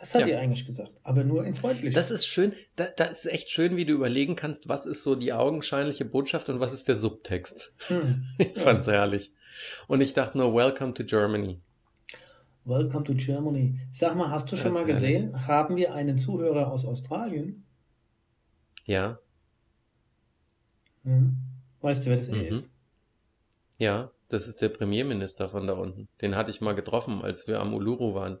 [0.00, 0.28] Das hat Ja.
[0.28, 1.92] ihr eigentlich gesagt, aber nur in freundlich.
[1.94, 5.16] Das ist schön, da, da ist echt schön, wie du überlegen kannst, was ist so
[5.16, 7.72] die augenscheinliche Botschaft und was ist der Subtext.
[7.88, 8.24] Hm.
[8.38, 9.32] Ich fand's herrlich.
[9.88, 11.60] Und ich dachte nur, welcome to Germany.
[12.64, 13.80] Welcome to Germany.
[13.92, 15.16] Sag mal, hast du schon Das mal ist herrlich.
[15.22, 17.64] gesehen, haben wir einen Zuhörer aus Australien?
[18.84, 19.18] Ja,
[21.04, 21.36] Hm.
[21.80, 22.40] Weißt du, wer das Mhm.
[22.42, 22.70] ist?
[23.78, 26.08] ja, das ist der Premierminister von da unten.
[26.20, 28.38] Den hatte ich mal getroffen, als wir am Uluru waren.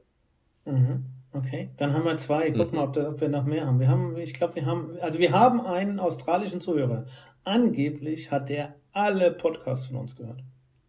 [0.66, 1.06] Mhm.
[1.32, 2.50] Okay, dann haben wir zwei.
[2.50, 2.76] Guck Mhm.
[2.78, 3.78] mal, ob, da, ob wir noch mehr haben.
[3.80, 7.04] Wir haben, ich glaube, wir haben, also wir haben einen australischen Zuhörer.
[7.44, 10.42] Angeblich hat der alle Podcasts von uns gehört.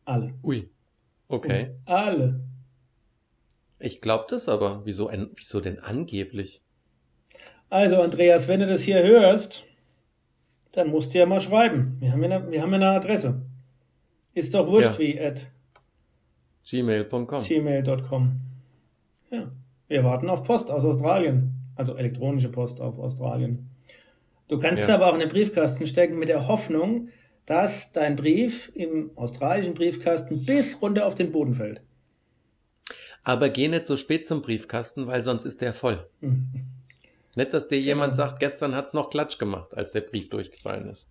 [0.05, 0.33] Alle.
[0.43, 0.69] Ui.
[1.27, 1.71] Okay.
[1.85, 2.39] Und alle.
[3.79, 4.81] Ich glaube das aber.
[4.85, 6.63] Wieso, wieso denn angeblich?
[7.69, 9.65] Also, Andreas, wenn du das hier hörst,
[10.71, 11.95] dann musst du ja mal schreiben.
[11.99, 13.41] Wir haben ja eine, wir haben ja eine Adresse.
[14.33, 14.99] Ist doch wurscht Ja.
[14.99, 15.51] wie at
[16.67, 17.41] Gmail.com.
[17.43, 18.39] gmail.com.
[19.31, 19.51] Ja.
[19.89, 21.55] Wir warten auf Post aus Australien.
[21.75, 23.69] Also elektronische Post auf Australien.
[24.47, 24.95] Du kannst Ja.
[24.95, 27.09] aber auch in den Briefkasten stecken mit der Hoffnung,
[27.45, 31.81] dass dein Brief im australischen Briefkasten bis runter auf den Boden fällt.
[33.23, 36.07] Aber geh nicht so spät zum Briefkasten, weil sonst ist der voll.
[37.35, 41.07] Nicht, dass dir jemand sagt, gestern hat's noch Klatsch gemacht, als der Brief durchgefallen ist.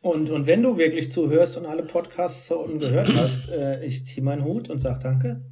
[0.00, 4.06] Und, und wenn du wirklich zuhörst und alle Podcasts so unten gehört hast, äh, ich
[4.06, 5.42] ziehe meinen Hut und sag Danke.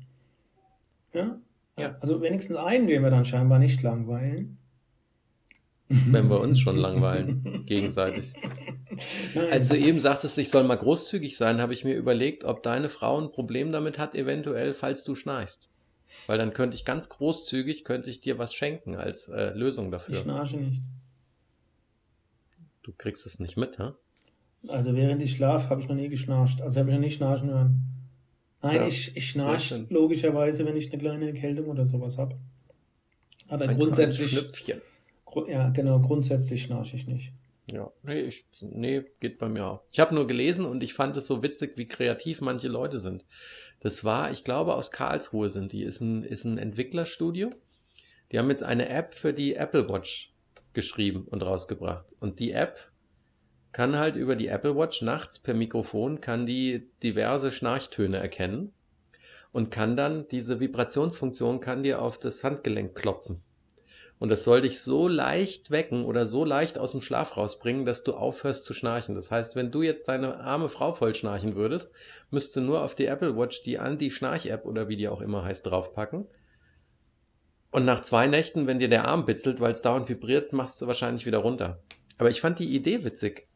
[1.12, 1.38] Ja?
[1.80, 1.96] Ja.
[2.00, 4.58] Also wenigstens einen werden wir dann scheinbar nicht langweilen.
[5.88, 8.34] Wenn wir uns schon langweilen, gegenseitig.
[9.34, 9.52] Nein.
[9.52, 12.90] Als du eben sagtest, ich soll mal großzügig sein, habe ich mir überlegt, ob deine
[12.90, 15.70] Frau ein Problem damit hat, eventuell, falls du schnarchst.
[16.26, 19.92] Weil dann könnte ich ganz großzügig, könnte ich dir was schenken als äh, Lösung ich
[19.92, 20.14] dafür.
[20.16, 20.82] schnarche nicht.
[22.82, 23.92] Du kriegst es nicht mit, hä?
[24.68, 26.60] Also während ich schlaf, habe ich noch nie geschnarcht.
[26.60, 27.97] Also habe ich noch nie schnarchen hören.
[28.62, 29.86] Nein, Ja, ich, ich sehr schnarch schön.
[29.90, 32.36] logischerweise, wenn ich eine kleine Erkältung oder sowas habe.
[33.48, 34.82] Aber Ein grundsätzlich, kleines Schnüpfchen.
[35.24, 37.32] gru- ja genau, grundsätzlich schnarche ich nicht.
[37.70, 39.82] Ja, nee, ich, nee, geht bei mir auch.
[39.92, 43.26] Ich habe nur gelesen und ich fand es so witzig, wie kreativ manche Leute sind.
[43.80, 47.50] Das war, ich glaube, aus Karlsruhe sind die, ist ein, ist ein Entwicklerstudio.
[48.32, 50.32] Die haben jetzt eine App für die Apple Watch
[50.72, 52.14] geschrieben und rausgebracht.
[52.20, 52.78] Und die App
[53.72, 58.72] kann halt über die Apple Watch nachts per Mikrofon, kann die diverse Schnarchtöne erkennen
[59.52, 63.42] und kann dann diese Vibrationsfunktion, kann dir auf das Handgelenk klopfen.
[64.18, 68.02] Und das soll dich so leicht wecken oder so leicht aus dem Schlaf rausbringen, dass
[68.02, 69.14] du aufhörst zu schnarchen.
[69.14, 71.92] Das heißt, wenn du jetzt deine arme Frau voll schnarchen würdest,
[72.30, 76.26] müsste nur auf die Apple Watch die Anti-Schnarch-App oder wie die auch immer heißt, draufpacken.
[77.70, 80.86] Und nach zwei Nächten, wenn dir der Arm bitzelt, weil es dauernd vibriert, machst du
[80.86, 81.80] wahrscheinlich wieder runter.
[82.16, 83.47] Aber ich fand die Idee witzig.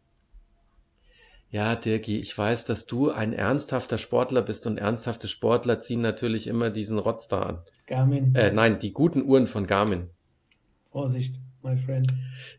[1.53, 6.47] Ja, Dirki, ich weiß, dass du ein ernsthafter Sportler bist und ernsthafte Sportler ziehen natürlich
[6.47, 7.59] immer diesen Rotz da an.
[7.87, 10.09] Garmin, Äh, nein, die guten Uhren von Garmin.
[10.91, 12.11] Vorsicht, my friend.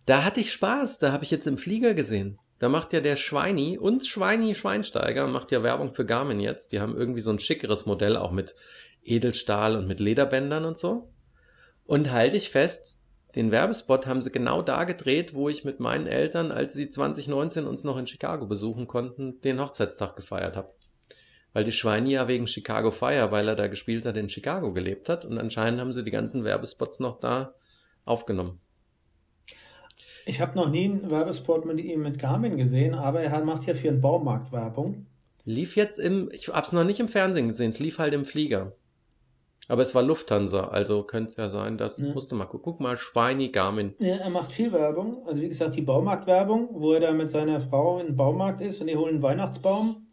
[0.05, 2.37] Da hatte ich Spaß, da habe ich jetzt im Flieger gesehen.
[2.59, 6.71] Da macht ja der Schweini und Schweini Schweinsteiger macht ja Werbung für Garmin jetzt.
[6.71, 8.53] Die haben irgendwie so ein schickeres Modell auch mit
[9.03, 11.09] Edelstahl und mit Lederbändern und so.
[11.83, 12.99] Und halte ich fest,
[13.35, 17.65] den Werbespot haben sie genau da gedreht, wo ich mit meinen Eltern, als sie 2019
[17.65, 20.73] uns noch in Chicago besuchen konnten, den Hochzeitstag gefeiert habe.
[21.51, 25.09] Weil die Schweini ja wegen Chicago Fire, weil er da gespielt hat, in Chicago gelebt
[25.09, 25.25] hat.
[25.25, 27.55] Und anscheinend haben sie die ganzen Werbespots noch da
[28.05, 28.59] aufgenommen.
[30.25, 33.73] Ich habe noch nie einen Werbespot mit ihm mit Garmin gesehen, aber er macht ja
[33.73, 35.07] für einen Baumarkt Werbung.
[35.43, 38.73] Lief jetzt im, ich hab's noch nicht im Fernsehen gesehen, es lief halt im Flieger.
[39.69, 42.13] Aber es war Lufthansa, also könnte es ja sein, dass, Ja.
[42.13, 43.93] musst du mal gucken, guck mal, Schweini Garmin.
[43.99, 45.25] Ja, er macht viel Werbung.
[45.25, 48.87] Also wie gesagt, die Baumarktwerbung, wo er da mit seiner Frau im Baumarkt ist und
[48.87, 50.05] die holen einen Weihnachtsbaum.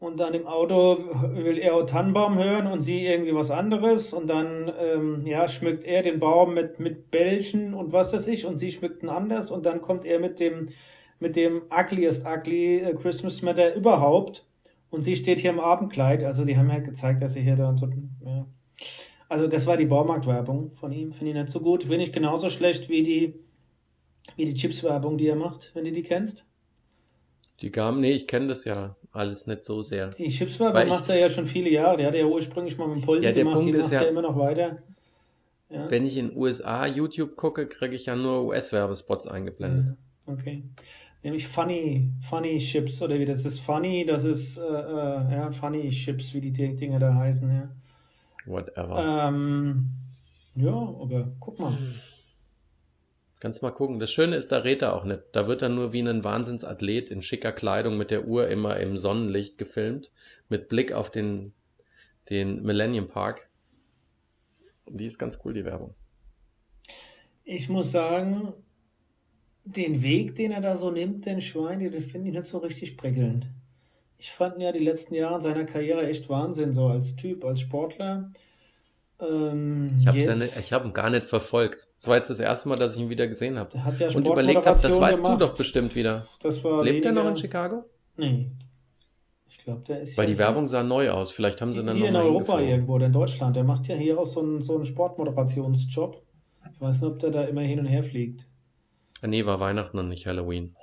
[0.00, 0.96] Und dann im Auto
[1.34, 4.12] will er Tannenbaum hören und sie irgendwie was anderes.
[4.12, 8.46] Und dann ähm, ja, schmückt er den Baum mit, mit Bällchen und was weiß ich.
[8.46, 9.50] Und sie schmückt ihn anders.
[9.50, 10.68] Und dann kommt er mit dem,
[11.18, 14.46] mit dem ugliest ugly äh, Christmas Sweater überhaupt.
[14.88, 16.22] Und sie steht hier im Abendkleid.
[16.22, 17.74] Also die haben ja gezeigt, dass sie hier da...
[18.24, 18.46] Ja.
[19.28, 21.12] Also das war die Baumarktwerbung von ihm.
[21.12, 21.82] Finde ich nicht so gut.
[21.84, 23.34] Finde ich genauso schlecht wie die,
[24.36, 26.44] wie die Chips-Werbung, die er macht, wenn du die kennst.
[27.60, 30.08] Die Garmin, nee, ich kenne das ja alles nicht so sehr.
[30.12, 31.96] Die Chips-Werbung Weil ich- macht er ja schon viele Jahre.
[31.98, 33.92] Der hat ja ursprünglich mal mit dem Poldi Ja, der gemacht, Punkt die ist macht
[33.92, 34.78] ja- er immer noch weiter.
[35.70, 35.90] Ja.
[35.90, 39.96] Wenn ich in USA YouTube gucke, kriege ich ja nur US-Werbespots eingeblendet.
[40.24, 40.62] Okay.
[41.22, 43.58] Nämlich Funny, Funny Chips oder wie das ist.
[43.58, 47.68] Funny, das ist äh, äh, ja, Funny Chips, wie die Di- Dinge da heißen, ja.
[48.48, 49.28] Whatever.
[49.28, 49.90] Ähm,
[50.54, 51.78] ja, aber guck mal.
[53.40, 54.00] Kannst mal gucken.
[54.00, 55.20] Das Schöne ist, da redet er auch nicht.
[55.32, 58.96] Da wird er nur wie ein Wahnsinnsathlet in schicker Kleidung mit der Uhr immer im
[58.96, 60.10] Sonnenlicht gefilmt,
[60.48, 61.52] mit Blick auf den,
[62.30, 63.48] den Millennium Park.
[64.88, 65.94] Die ist ganz cool, die Werbung.
[67.44, 68.52] Ich muss sagen,
[69.64, 72.96] den Weg, den er da so nimmt, den Schwein, den finde ich nicht so richtig
[72.96, 73.48] prickelnd.
[74.18, 77.44] Ich fand ihn ja die letzten Jahre in seiner Karriere echt Wahnsinn, so als Typ,
[77.44, 78.30] als Sportler.
[79.20, 81.88] Ähm, Ich habe hab ihn gar nicht verfolgt.
[81.96, 83.76] Das war jetzt das erste Mal, dass ich ihn wieder gesehen habe.
[83.76, 85.40] ja Und überlegt habe, das weißt gemacht.
[85.40, 86.26] du doch bestimmt wieder.
[86.42, 87.84] Das war Lebt er noch weniger- in Chicago?
[88.16, 88.50] Nee.
[89.48, 91.30] Ich glaube, der ist Weil die Werbung sah neu aus.
[91.30, 93.54] Vielleicht haben sie dann hier in Europa irgendwo oder in Deutschland.
[93.56, 96.22] Der macht ja hier auch so einen, so einen Sportmoderationsjob.
[96.72, 98.46] Ich weiß nicht, ob der da immer hin und her fliegt.
[99.22, 100.74] Ah, Nee, war Weihnachten und nicht Halloween.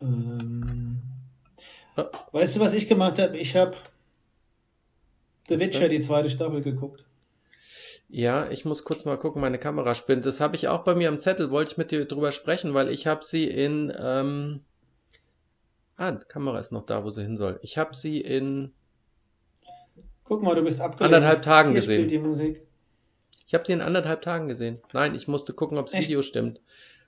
[0.00, 1.00] Ähm.
[2.32, 3.36] Weißt du, was ich gemacht habe?
[3.38, 3.76] Ich habe
[5.48, 7.04] The Witcher, die zweite Staffel geguckt.
[8.08, 10.26] Ja, ich muss kurz mal gucken, meine Kamera spinnt.
[10.26, 12.88] Das habe ich auch bei mir am Zettel, wollte ich mit dir drüber sprechen, weil
[12.90, 13.92] ich habe sie in...
[13.98, 14.60] Ähm...
[15.96, 17.58] Ah, die Kamera ist noch da, wo sie hin soll.
[17.62, 18.72] Ich habe sie in...
[20.24, 21.14] Guck mal, du bist abgelenkt.
[21.14, 21.96] Anderthalb Tagen Hier gesehen.
[21.96, 22.62] spielt die Musik.
[23.46, 24.78] Ich habe sie in anderthalb Tagen gesehen.
[24.92, 26.08] Nein, ich musste gucken, ob das Echt?
[26.08, 26.60] Video stimmt.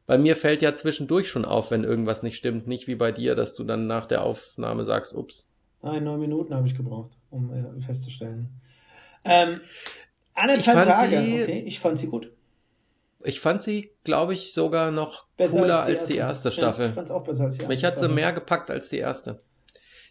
[0.08, 2.66] Bei mir fällt ja zwischendurch schon auf, wenn irgendwas nicht stimmt.
[2.66, 5.50] Nicht wie bei dir, dass du dann nach der Aufnahme sagst, ups.
[5.82, 8.48] Nein, neun Minuten habe ich gebraucht, um äh, festzustellen.
[9.24, 9.60] Ähm,
[10.34, 11.20] anderthalb Ich fand Tage.
[11.20, 12.32] sie- Okay, ich fand sie gut.
[13.22, 16.86] Ich fand sie, glaube ich, sogar noch Besser cooler als die erste Ja, Staffel.
[16.88, 18.98] ich fand es auch besser als die erste Mich hat sie mehr gepackt als die
[18.98, 19.42] erste.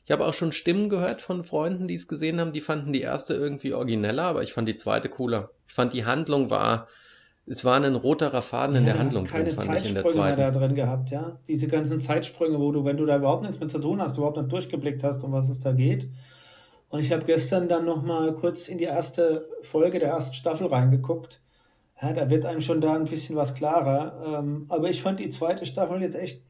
[0.05, 3.01] Ich habe auch schon Stimmen gehört von Freunden, die es gesehen haben, die fanden die
[3.01, 5.49] erste irgendwie origineller, aber ich fand die zweite cooler.
[5.67, 6.87] Ich fand die Handlung war,
[7.49, 10.03] es war ein roterer Faden in Ja, der du Handlung drin, fand ich in der
[10.03, 10.59] Zeitsprünge mehr da zweiten.
[10.59, 11.39] drin gehabt, ja.
[11.47, 14.37] Diese ganzen Zeitsprünge, wo du, wenn du da überhaupt nichts mit zu tun hast, überhaupt
[14.37, 16.09] nicht durchgeblickt hast, um was es da geht.
[16.89, 20.67] Und ich habe gestern dann noch mal kurz in die erste Folge der ersten Staffel
[20.67, 21.41] reingeguckt.
[22.01, 24.39] Ja, da wird einem schon da ein bisschen was klarer.
[24.39, 26.43] Ähm, aber ich fand die zweite Staffel jetzt echt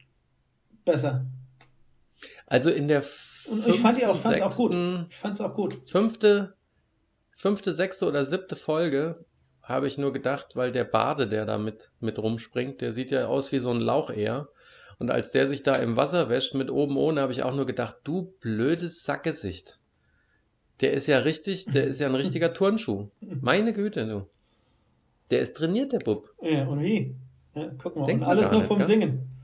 [0.85, 1.25] besser.
[2.45, 3.03] Also in der
[3.49, 4.71] Und ich fand die auch, fand's auch gut.
[4.73, 5.79] sechsten, Ich fand's auch gut.
[5.85, 6.55] fünfte,
[7.31, 9.25] fünfte, sechste oder siebte Folge
[9.67, 13.27] habe ich nur gedacht, weil der Bade, der da mit, mit rumspringt, der sieht ja
[13.27, 14.47] aus wie so ein Lauch eher.
[14.97, 17.65] Und als der sich da im Wasser wäscht mit oben ohne, habe ich auch nur
[17.65, 19.79] gedacht, du blödes Sackgesicht.
[20.79, 23.09] Der ist ja richtig, der ist ja ein richtiger Turnschuh.
[23.19, 24.27] Meine Güte, du.
[25.29, 26.33] Der ist trainiert, der Bub.
[26.41, 27.15] Ja, und wie?
[27.53, 28.87] Ja, guck mal, Denkt und alles nur vom gell?
[28.87, 29.36] Singen.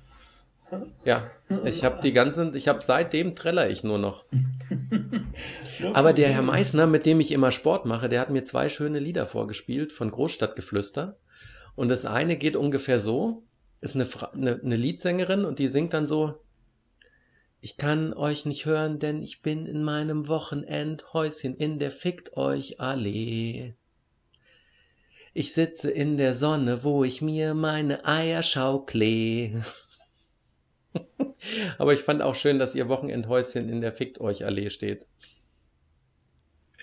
[1.06, 1.30] Ja,
[1.66, 4.26] ich habe die ganzen, ich habe seitdem treller ich nur noch.
[5.94, 6.42] Aber der Herr.
[6.42, 10.12] Meissner, mit dem ich immer Sport mache, der hat mir zwei schöne Lieder vorgespielt von
[10.12, 11.18] Großstadtgeflüster.
[11.76, 13.44] Und das eine geht ungefähr so,
[13.82, 16.40] ist eine, Fra eine, eine Liedsängerin und die singt dann so,
[17.62, 22.80] ich kann euch nicht hören, denn ich bin in meinem Wochenendhäuschen in der Fickt euch
[22.82, 23.74] Allee.
[25.34, 29.64] Ich sitze in der Sonne, wo ich mir meine Eier schaukle.
[31.78, 35.08] Aber ich fand auch schön, dass ihr Wochenendhäuschen in der Fickt euch Allee steht.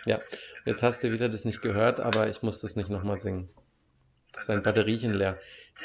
[0.06, 0.18] Ja,
[0.64, 3.50] jetzt hast du wieder das nicht gehört, aber ich muss das nicht nochmal singen.
[4.38, 5.38] Sein Batteriechen leer.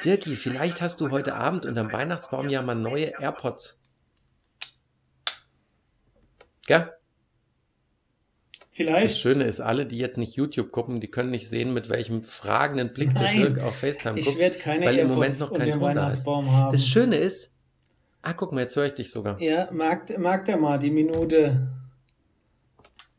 [0.03, 3.81] Dirki, vielleicht hast du heute Abend unterm Weihnachtsbaum ja mal neue AirPods.
[6.67, 6.79] Gell?
[6.79, 9.19] Das Vielleicht.
[9.19, 12.91] Schöne ist, alle, die jetzt nicht YouTube gucken, die können nicht sehen, mit welchem fragenden
[12.91, 14.37] Blick der Dirk auf FaceTime Ich guckt.
[14.37, 15.95] werde keine weil im AirPods Moment noch kein Ton da ist.
[15.95, 16.71] Weihnachtsbaum haben.
[16.73, 17.54] Das Schöne ist,
[18.25, 19.39] ah, guck mal, jetzt höre ich dich sogar.
[19.41, 21.67] Ja, mag, mag der mal die Minute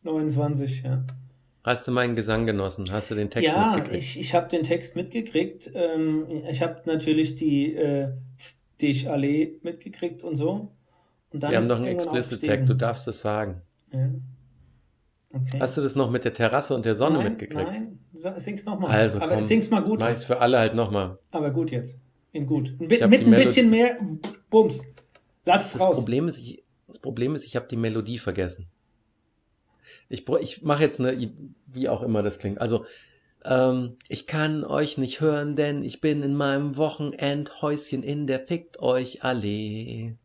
[0.03, 1.05] 29, ja.
[1.63, 2.87] Hast du meinen Gesang genossen?
[2.93, 3.97] Hast du den Text ja, mitgekriegt?
[3.97, 5.71] ich, ich habe den Text mitgekriegt.
[5.75, 8.13] Ähm, ich habe natürlich die äh,
[8.81, 10.73] Dich Allee mitgekriegt und so.
[11.33, 13.63] Und dann Wir haben noch einen Explicit Tag, du darfst es sagen.
[13.93, 14.11] Ja.
[15.33, 15.59] Okay.
[15.61, 17.69] Hast du das noch mit der Terrasse und der Sonne nein, mitgekriegt?
[17.69, 17.99] Nein,
[18.39, 18.91] sing's nochmal.
[18.91, 19.99] Also Aber komm, sing's mal gut.
[19.99, 21.19] Mach ich's für alle halt nochmal.
[21.33, 21.99] Aber gut jetzt.
[22.33, 22.75] In gut.
[22.79, 23.99] Mit die ein bisschen mehr
[24.51, 24.87] Bums.
[25.47, 25.97] Lass es Das raus.
[25.97, 28.69] Problem ist, ich, das Problem ist, ich habe die Melodie vergessen.
[30.09, 31.33] Ich, ich mache jetzt eine,
[31.67, 32.61] wie auch immer das klingt.
[32.61, 32.85] Also,
[33.45, 38.81] ähm, ich kann euch nicht hören, denn ich bin in meinem Wochenendhäuschen in der Fickt
[38.81, 40.17] euch Allee.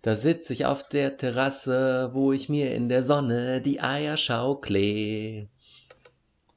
[0.00, 5.48] Da sitz ich auf der Terrasse, wo ich mir in der Sonne die Eier schaukle.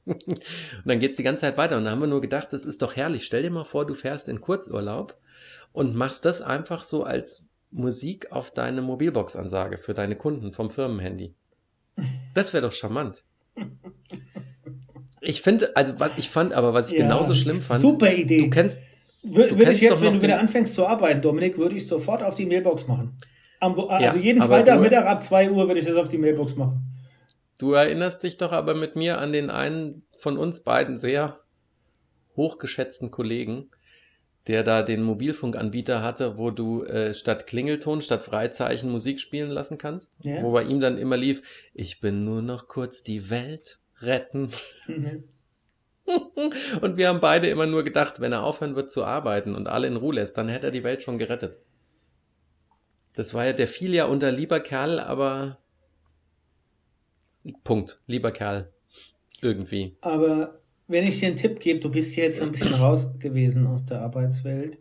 [0.06, 0.38] und
[0.84, 1.76] dann geht's die ganze Zeit weiter.
[1.76, 3.26] Und dann haben wir nur gedacht, das ist doch herrlich.
[3.26, 5.18] Stell dir mal vor, du fährst in Kurzurlaub
[5.72, 11.34] und machst das einfach so als Musik auf deine Mobilbox-Ansage für deine Kunden vom Firmenhandy.
[12.34, 13.24] Das wäre doch charmant.
[15.20, 17.80] Ich finde, also was ich fand, aber was ich Ja, genauso schlimm fand.
[17.80, 18.42] super Idee.
[18.44, 18.78] Du kennst,
[19.22, 22.34] Wür- Würde ich jetzt, wenn du wieder anfängst zu arbeiten, Dominik, würde ich sofort auf
[22.36, 23.20] die Mailbox machen.
[23.60, 26.56] Am, also Ja, jeden aber Freitagmittag ab 2 Uhr würde ich das auf die Mailbox
[26.56, 26.80] machen.
[27.58, 31.40] du erinnerst dich doch aber mit mir an den einen von uns beiden sehr
[32.34, 33.70] hochgeschätzten Kollegen,
[34.50, 39.78] der da den Mobilfunkanbieter hatte, wo du äh, statt Klingelton, statt Freizeichen Musik spielen lassen
[39.78, 40.18] kannst.
[40.24, 40.42] Ja.
[40.42, 44.50] Wo bei ihm dann immer lief, ich bin nur noch kurz die Welt retten.
[44.88, 45.22] Mhm.
[46.80, 49.86] Und wir haben beide immer nur gedacht, wenn er aufhören wird zu arbeiten und alle
[49.86, 51.60] in Ruhe lässt, dann hätte er die Welt schon gerettet.
[53.14, 55.58] Das war ja, der fiel ja unter lieber Kerl, aber
[57.62, 58.72] Punkt, lieber Kerl.
[59.40, 59.96] Irgendwie.
[60.00, 60.58] Aber
[60.90, 64.00] wenn ich dir einen Tipp gebe, du bist jetzt ein bisschen raus gewesen aus der
[64.02, 64.78] Arbeitswelt.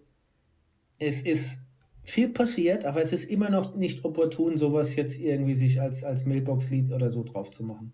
[0.98, 1.60] Es ist
[2.04, 6.26] viel passiert, aber es ist immer noch nicht opportun, sowas jetzt irgendwie sich als, als
[6.26, 7.94] Mailbox-Lied oder so drauf zu machen.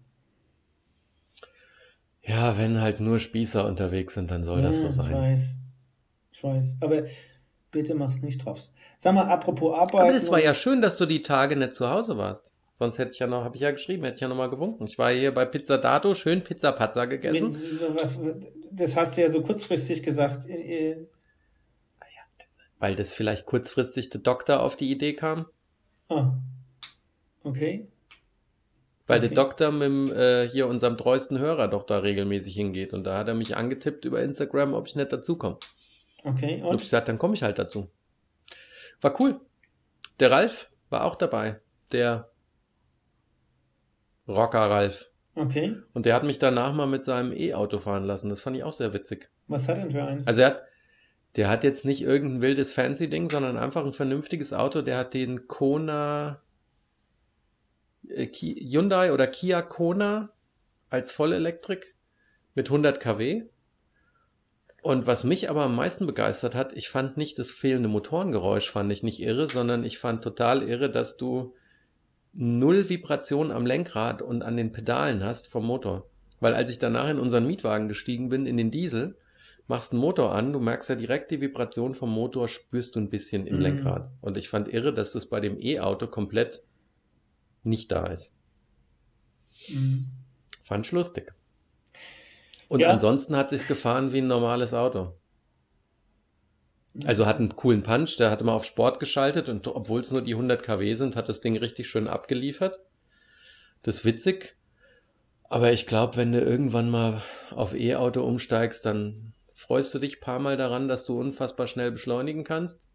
[2.24, 5.14] Ja, wenn halt nur Spießer unterwegs sind, dann soll das so Ja, Ich sein.
[5.14, 5.42] weiß.
[6.32, 6.78] Ich weiß.
[6.80, 7.04] Aber
[7.72, 8.60] bitte mach's nicht drauf.
[8.98, 10.02] Sag mal, apropos Arbeit.
[10.02, 12.55] Aber es war ja schön, dass du die Tage nicht zu Hause warst.
[12.78, 14.84] Sonst hätte ich ja noch, habe ich ja geschrieben, hätte ich ja noch mal gewunken.
[14.86, 17.58] Ich war hier bei Pizza Dato, schön Pizza Pazza gegessen.
[17.94, 18.20] Was,
[18.70, 20.46] das hast du ja so kurzfristig gesagt.
[20.50, 21.08] Äh,
[22.80, 25.46] Weil das vielleicht kurzfristig der Doktor auf die Idee kam.
[26.10, 26.34] ah,
[27.44, 27.88] okay.
[29.08, 29.28] Weil Okay.
[29.30, 32.92] der Doktor mit dem, äh, hier unserem treuesten Hörer doch da regelmäßig hingeht.
[32.92, 35.60] Und da hat er mich angetippt über Instagram, ob ich nicht dazukomme.
[36.26, 36.56] Okay.
[36.56, 36.82] Und hab ich Und?
[36.82, 37.90] gesagt, dann komme ich halt dazu.
[39.00, 39.40] War cool.
[40.20, 41.62] Der Ralf war auch dabei.
[41.94, 42.30] Der
[44.28, 45.12] Rocker Ralf.
[45.36, 45.76] Okay.
[45.94, 48.30] Und der hat mich danach mal mit seinem E-Auto fahren lassen.
[48.30, 49.30] Das fand ich auch sehr witzig.
[49.48, 50.26] Was hat denn für eins?
[50.26, 50.64] Also er hat,
[51.36, 54.82] der hat jetzt nicht irgendein wildes Fancy-Ding, sondern einfach ein vernünftiges Auto.
[54.82, 56.42] Der hat den Kona,
[58.08, 60.30] äh, Hyundai oder Kia Kona
[60.90, 61.96] als Vollelektrik
[62.54, 63.44] mit 100 kW.
[64.82, 68.92] Und was mich aber am meisten begeistert hat, ich fand nicht das fehlende Motorengeräusch, fand
[68.92, 71.56] ich nicht irre, sondern ich fand total irre, dass du
[72.38, 76.10] null Vibration am Lenkrad und an den Pedalen hast vom Motor.
[76.40, 79.18] Weil als ich danach in unseren Mietwagen gestiegen bin, in den Diesel,
[79.68, 83.10] machst einen Motor an, du merkst ja direkt die Vibration vom Motor, spürst du ein
[83.10, 83.62] bisschen im Mhm.
[83.62, 84.12] Lenkrad.
[84.22, 86.62] Und ich fand irre, dass das bei dem E-Auto komplett
[87.64, 88.38] nicht da ist.
[89.70, 90.08] Mhm.
[90.64, 91.34] Fand ich lustig.
[92.68, 92.90] Und Ja.
[92.90, 95.14] ansonsten hat sich's gefahren wie ein normales Auto.
[97.04, 100.22] Also hat einen coolen Punch, der hatte mal auf Sport geschaltet und obwohl es nur
[100.22, 102.80] die 100 kW sind, hat das Ding richtig schön abgeliefert.
[103.84, 104.56] Das ist witzig.
[105.50, 110.22] Aber ich glaube, wenn du irgendwann mal auf E-Auto umsteigst, dann freust du dich ein
[110.22, 112.88] paar Mal daran, dass du unfassbar schnell beschleunigen kannst.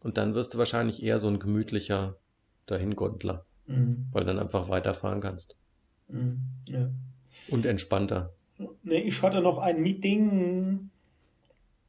[0.00, 2.16] Und dann wirst du wahrscheinlich eher so ein gemütlicher
[2.66, 4.06] Dahingondler, Mhm.
[4.12, 5.56] weil du dann einfach weiterfahren kannst.
[6.08, 6.40] Mhm.
[6.68, 6.90] Ja.
[7.48, 8.32] Und entspannter.
[8.82, 10.90] Nee, ich hatte noch ein Meeting,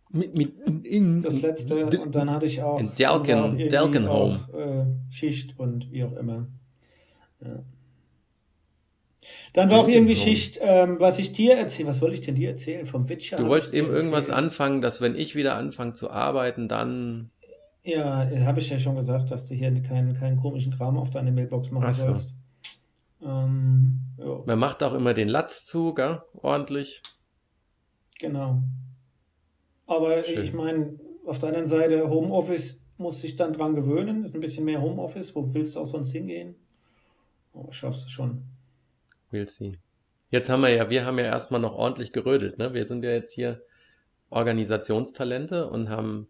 [0.10, 3.46] Mit, mit, in, das letzte, und dann hatte ich auch, In Delken- dann war auch
[3.46, 4.40] irgendwie Delkenholm.
[4.54, 6.48] auch, äh, Schicht und wie auch immer.
[7.42, 7.64] Ja.
[9.54, 10.16] Dann war auch irgendwie.
[10.16, 12.86] Schicht, ähm, was ich dir erzähle, was wollte ich denn dir erzählen?
[12.86, 13.38] Vom Witcher?
[13.38, 14.46] Du wolltest eben irgendwas erzählt.
[14.46, 17.30] anfangen, dass wenn ich wieder anfange zu arbeiten, dann.
[17.84, 21.32] Ja, habe ich ja schon gesagt, dass du hier keinen, keinen komischen Kram auf deine
[21.32, 22.06] Mailbox machen Ach so.
[22.06, 22.34] sollst.
[23.24, 24.00] Ähm,
[24.46, 26.22] Man macht auch immer den Latz zu, gell?
[26.34, 27.02] Ordentlich.
[28.20, 28.62] genau.
[29.88, 30.44] Aber Schön.
[30.44, 34.22] ich meine, auf der anderen Seite, Homeoffice muss sich dann dran gewöhnen.
[34.22, 35.34] Das ist ein bisschen mehr Homeoffice.
[35.36, 36.56] Wo willst du auch sonst hingehen?
[37.54, 38.44] Aber schaffst du schon.
[39.32, 39.78] Will sie.
[40.30, 42.74] Jetzt haben wir ja, wir haben ja erstmal noch ordentlich gerödelt, ne?
[42.74, 43.62] Wir sind ja jetzt hier
[44.30, 46.28] Organisationstalente und haben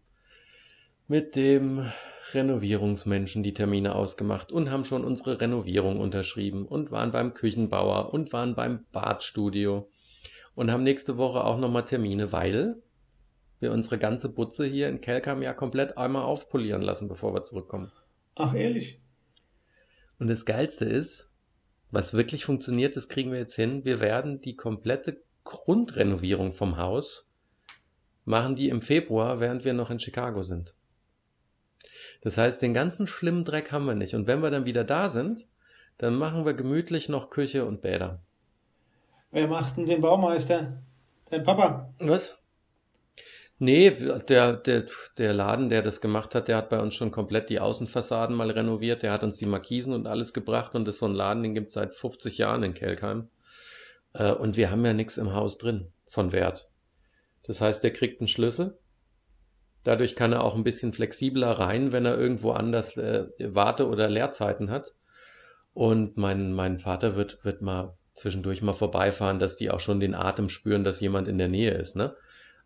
[1.08, 1.84] mit dem
[2.32, 8.32] Renovierungsmenschen die Termine ausgemacht und haben schon unsere Renovierung unterschrieben und waren beim Küchenbauer und
[8.32, 9.88] waren beim Badstudio
[10.54, 12.82] und haben nächste Woche auch nochmal Termine, weil
[13.60, 17.90] wir unsere ganze Butze hier in Kelkam ja komplett einmal aufpolieren lassen, bevor wir zurückkommen.
[18.34, 19.00] Ach, ehrlich?
[20.18, 21.30] Und das Geilste ist,
[21.90, 23.84] was wirklich funktioniert, das kriegen wir jetzt hin.
[23.84, 27.28] Wir werden die komplette Grundrenovierung vom Haus
[28.28, 30.74] machen die im Februar, während wir noch in Chicago sind.
[32.20, 34.14] Das heißt, den ganzen schlimmen Dreck haben wir nicht.
[34.14, 35.48] Und wenn wir dann wieder da sind,
[35.96, 38.20] dann machen wir gemütlich noch Küche und Bäder.
[39.30, 40.82] Wer macht denn den Baumeister?
[41.30, 41.94] Dein Papa?
[41.98, 42.37] Was?
[43.60, 44.86] Nee, der, der,
[45.18, 48.50] der Laden, der das gemacht hat, der hat bei uns schon komplett die Außenfassaden mal
[48.50, 49.02] renoviert.
[49.02, 50.76] Der hat uns die Markisen und alles gebracht.
[50.76, 53.28] Und das ist so ein Laden, den gibt es seit 50 Jahren in Kelkheim.
[54.12, 56.70] Äh, Und wir haben ja nichts im Haus drin von Wert.
[57.42, 58.78] Das heißt, der kriegt einen Schlüssel.
[59.82, 64.08] Dadurch kann er auch ein bisschen flexibler rein, wenn er irgendwo anders äh, Warte- oder
[64.08, 64.94] Leerzeiten hat.
[65.72, 70.14] Und mein, mein Vater wird, wird mal zwischendurch mal vorbeifahren, dass die auch schon den
[70.14, 72.14] Atem spüren, dass jemand in der Nähe ist, ne?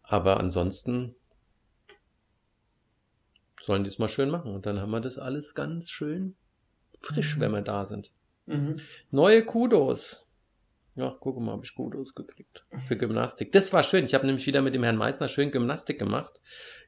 [0.02, 1.14] Aber ansonsten
[3.60, 6.34] sollen die es mal schön machen und dann haben wir das alles ganz schön
[7.00, 7.40] frisch, Mhm.
[7.40, 8.12] wenn wir da sind.
[8.46, 8.80] Mhm.
[9.10, 10.28] Neue Kudos.
[10.94, 13.50] Ja, guck mal, habe ich Kudos gekriegt für Gymnastik.
[13.52, 14.04] Das war schön.
[14.04, 16.38] Ich habe nämlich wieder mit dem Herrn Meissner schön Gymnastik gemacht.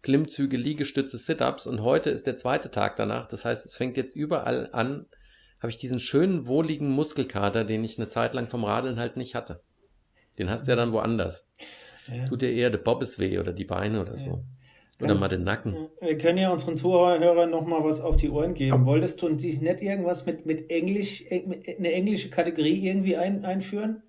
[0.02, 3.26] Klimmzüge, Liegestütze, Sit-ups und heute ist der zweite Tag danach.
[3.28, 5.06] Das heißt, es fängt jetzt überall an.
[5.58, 9.34] Habe ich diesen schönen, wohligen Muskelkater, den ich eine Zeit lang vom Radeln halt nicht
[9.34, 9.62] hatte.
[10.38, 11.48] Den hast du ja dann woanders.
[12.08, 12.28] Ja.
[12.28, 14.44] Tut dir eher der Bobbes weh oder die Beine oder so.
[15.00, 15.88] Oder Ganz- mal den Nacken.
[16.00, 18.84] Wir können ja unseren Zuhörern noch mal was auf die Ohren geben.
[18.86, 24.02] Wolltest du nicht irgendwas mit, mit Englisch, äh, mit- eine englische Kategorie irgendwie ein, einführen?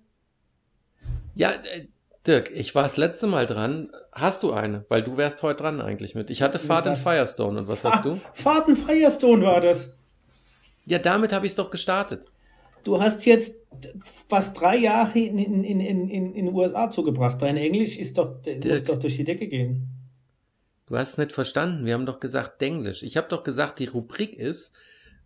[1.34, 1.86] Ja, äh,
[2.26, 3.90] Dirk, ich war das letzte Mal dran.
[4.12, 4.84] Hast du eine?
[4.88, 6.28] Weil du wärst heute dran eigentlich mit.
[6.30, 6.96] Ich hatte Fahrt in?
[6.96, 7.60] Firestone.
[7.60, 8.20] Und was hast du?
[8.32, 9.94] Fahrten Firestone war das.
[10.86, 12.26] Ja, damit habe ich es doch gestartet.
[12.86, 13.66] Du hast jetzt
[14.28, 17.42] fast drei Jahre in, in, in, in, in in den USA zugebracht.
[17.42, 18.84] Dein Englisch ist doch, muss Dirk.
[18.86, 19.88] doch durch die Decke gehen.
[20.86, 21.84] Du hast es nicht verstanden.
[21.84, 23.02] Wir haben doch gesagt Denglisch.
[23.02, 24.72] Ich habe doch gesagt, die Rubrik ist,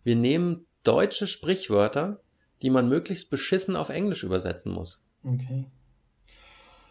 [0.03, 2.19] wir nehmen deutsche Sprichwörter,
[2.63, 5.03] die man möglichst beschissen auf Englisch übersetzen muss.
[5.23, 5.65] Okay.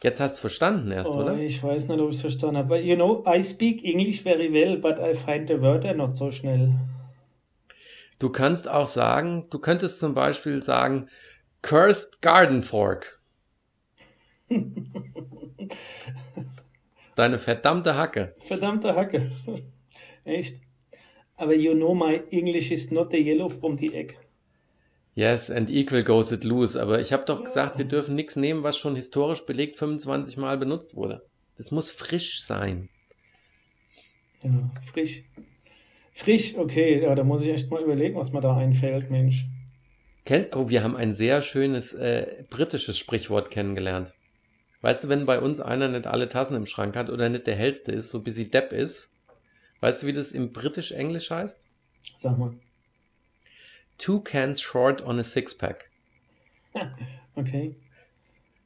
[0.05, 1.37] Jetzt hast du verstanden erst, Oh, oder?
[1.37, 2.77] ich weiß nicht, ob ich es verstanden habe.
[2.77, 6.31] But, You know, I speak English very well, but I find the wörter not so
[6.31, 6.73] schnell.
[8.21, 11.09] Du kannst auch sagen, du könntest zum Beispiel sagen,
[11.63, 13.21] Cursed Garden Fork.
[17.17, 18.35] Deine verdammte Hacke.
[18.39, 19.31] Verdammte Hacke.
[20.25, 20.61] Echt.
[21.37, 24.19] Aber you know my English is not the yellow from the egg.
[25.15, 26.81] Yes, and equal goes it loose.
[26.81, 30.59] Aber ich habe doch gesagt, wir dürfen nichts nehmen, was schon historisch belegt 25 Mal
[30.59, 31.23] benutzt wurde.
[31.57, 32.91] Das muss frisch sein.
[34.43, 35.25] Ja, frisch.
[36.21, 39.47] Frisch, okay, ja, da muss ich echt mal überlegen, was mir da einfällt, Mensch.
[40.27, 44.13] Kennt, oh, wir haben ein sehr schönes äh, britisches Sprichwort kennengelernt.
[44.83, 47.57] Weißt du, wenn bei uns einer nicht alle Tassen im Schrank hat oder nicht der
[47.57, 49.11] hellste ist, so bis sie Depp ist,
[49.81, 51.71] weißt du, wie das im britisch-englisch heißt?
[52.19, 52.53] Sag mal.
[53.97, 55.89] Two cans short on a six-pack.
[57.37, 57.77] Okay.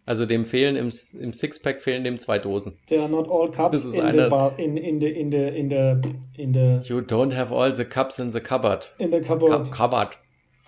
[0.06, 2.76] Also dem fehlen im, im Sixpack fehlen dem zwei Dosen.
[2.88, 5.70] There are not all cups in the einer- bar, in, in the, in the, in
[5.70, 6.00] the,
[6.36, 8.90] in the, You don't have all the cups in the cupboard.
[8.98, 9.70] in the Cu cupboard.
[9.72, 10.18] cupboard.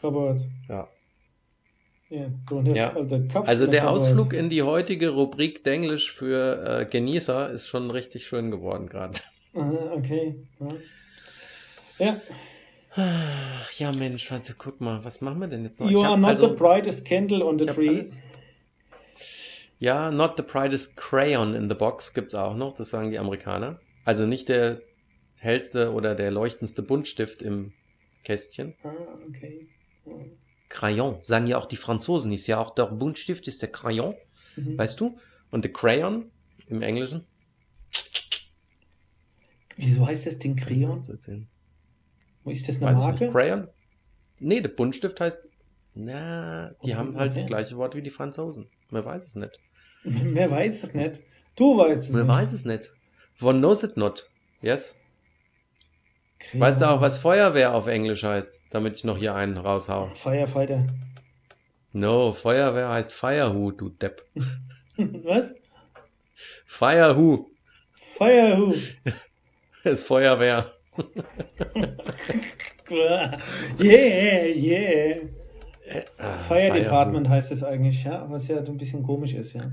[0.01, 0.41] Cupboard.
[0.68, 0.89] Ja.
[2.11, 2.95] Yeah, don't have Ja.
[2.95, 4.01] all the cups Also the der cupboard.
[4.01, 9.18] Ausflug in die heutige Rubrik Denglisch für äh, Genießer ist schon richtig schön geworden gerade.
[9.53, 10.37] Okay.
[11.99, 12.07] Ja.
[12.07, 12.16] ja.
[12.95, 15.91] Ach ja, Mensch, also guck mal, was machen wir denn jetzt noch?
[15.91, 17.89] You are not also- the brightest candle on the tree.
[17.89, 18.22] alles-
[19.79, 23.79] Ja, not the brightest crayon in the box gibt's auch noch, das sagen die Amerikaner.
[24.05, 24.81] Also nicht der
[25.39, 27.72] hellste oder der leuchtendste Buntstift im
[28.24, 28.74] Kästchen.
[28.83, 28.93] Ah,
[29.29, 29.68] okay.
[30.68, 34.14] Crayon, sagen ja auch die Franzosen, ist ja auch der Buntstift ist der Crayon,
[34.57, 34.79] Mhm.
[34.79, 35.18] weißt du?
[35.51, 36.31] Und der Crayon
[36.68, 37.27] im Englischen.
[39.77, 41.03] Wieso heißt das Ding Crayon?
[42.45, 43.29] Wo ist das eine Weiß Marke?
[43.29, 43.68] Crayon?
[44.39, 45.43] Nee, der Buntstift heißt.
[45.95, 47.47] Na, die Und haben halt das denn?
[47.47, 48.68] gleiche Wort wie die Franzosen.
[48.91, 49.59] Man weiß es nicht.
[50.35, 51.23] Wer weiß es nicht?
[51.57, 52.37] Du weißt es Man nicht.
[52.37, 52.93] weiß es nicht.
[53.43, 54.29] One knows it not.
[54.63, 54.97] Yes.
[56.39, 56.61] Crayon.
[56.61, 60.11] Weißt du auch, was Feuerwehr auf Englisch heißt, damit ich noch hier einen raushau?
[60.15, 60.87] Firefighter.
[61.93, 64.25] No, Feuerwehr heißt Firewho, du Depp.
[64.97, 65.55] was?
[66.67, 67.51] Firewho
[68.17, 68.75] Firewho.
[69.85, 70.73] ist Feuerwehr.
[73.81, 75.29] Yeah, yeah.
[76.19, 79.71] Ah, Fire Department heißt es eigentlich, ja, was ja ein bisschen komisch ist, ja.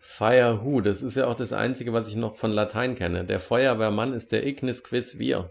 [0.00, 3.24] Firewho, das ist ja auch das Einzige, was ich noch von Latein kenne.
[3.24, 5.50] Der Feuerwehrmann ist der Ignis Quis Vir.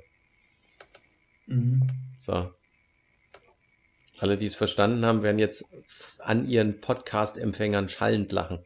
[1.45, 1.87] Mhm.
[2.17, 2.49] So.
[4.19, 5.65] Alle, die es verstanden haben, werden jetzt
[6.19, 8.59] an ihren Podcast-Empfängern schallend lachen.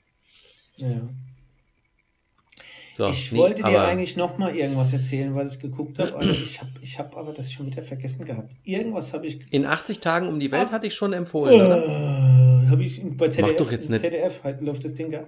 [0.78, 1.10] Ja.
[2.92, 6.30] So, ich nee, wollte dir eigentlich noch mal irgendwas erzählen, was ich geguckt habe, aber
[6.30, 8.54] ich habe ich hab aber das schon wieder vergessen gehabt.
[8.64, 11.88] Irgendwas habe ich In 80 Tagen um die Welt hatte ich schon empfohlen, oder?
[11.88, 14.02] äh, habe ich bei ZDF, doch jetzt nicht.
[14.02, 15.28] ZDF halt läuft das Ding ja.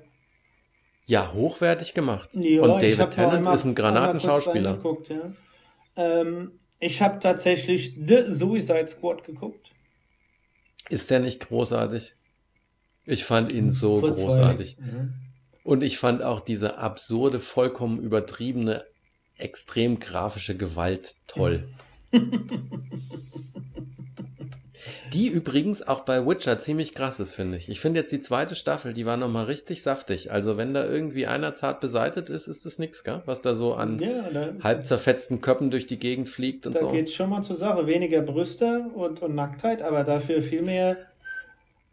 [1.05, 2.29] Ja, hochwertig gemacht.
[2.33, 4.79] Ja, Und David Tennant ist ein Granatenschauspieler.
[5.09, 5.31] Ja.
[5.95, 9.71] Ähm, ich habe tatsächlich The Suicide Squad geguckt.
[10.89, 12.15] Ist der nicht großartig?
[13.05, 14.25] Ich fand ihn so Kurzweilig.
[14.25, 14.77] großartig.
[14.79, 15.09] Ja.
[15.63, 18.83] Und ich fand auch diese absurde, vollkommen übertriebene,
[19.37, 21.69] extrem grafische Gewalt toll.
[25.13, 27.69] Die übrigens auch bei Witcher ziemlich krass ist, finde ich.
[27.69, 30.31] Ich finde jetzt die zweite Staffel, die war nochmal richtig saftig.
[30.31, 33.21] Also wenn da irgendwie einer zart beseitet ist, ist das nix, gell?
[33.25, 36.79] Was da so an Ja, da, halb zerfetzten Köppen durch die Gegend fliegt und da
[36.79, 36.91] so.
[36.91, 37.87] geht es schon mal zur Sache.
[37.87, 40.97] Weniger Brüste und, und Nacktheit, aber dafür viel mehr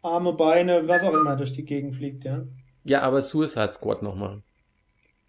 [0.01, 2.43] Arme, Beine, was auch immer durch die Gegend fliegt, ja.
[2.83, 4.41] Ja, aber Suicide Squad nochmal.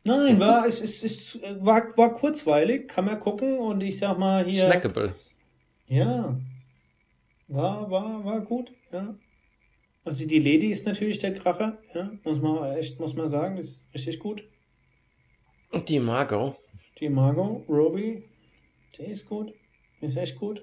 [0.04, 4.44] Nein, war, es, es, es war, war kurzweilig, kann man gucken und ich sag mal
[4.44, 4.66] hier.
[4.66, 5.14] Snackable.
[5.86, 6.36] Ja.
[7.48, 9.14] War, war, war gut, ja.
[10.04, 12.10] Also die Lady ist natürlich der Kracher, ja.
[12.24, 14.44] Muss man echt, muss man sagen, ist richtig gut.
[15.70, 16.56] Und die Margot.
[17.00, 18.24] Die Margot, Robbie,
[18.98, 19.52] die ist gut.
[20.00, 20.62] Ist echt gut.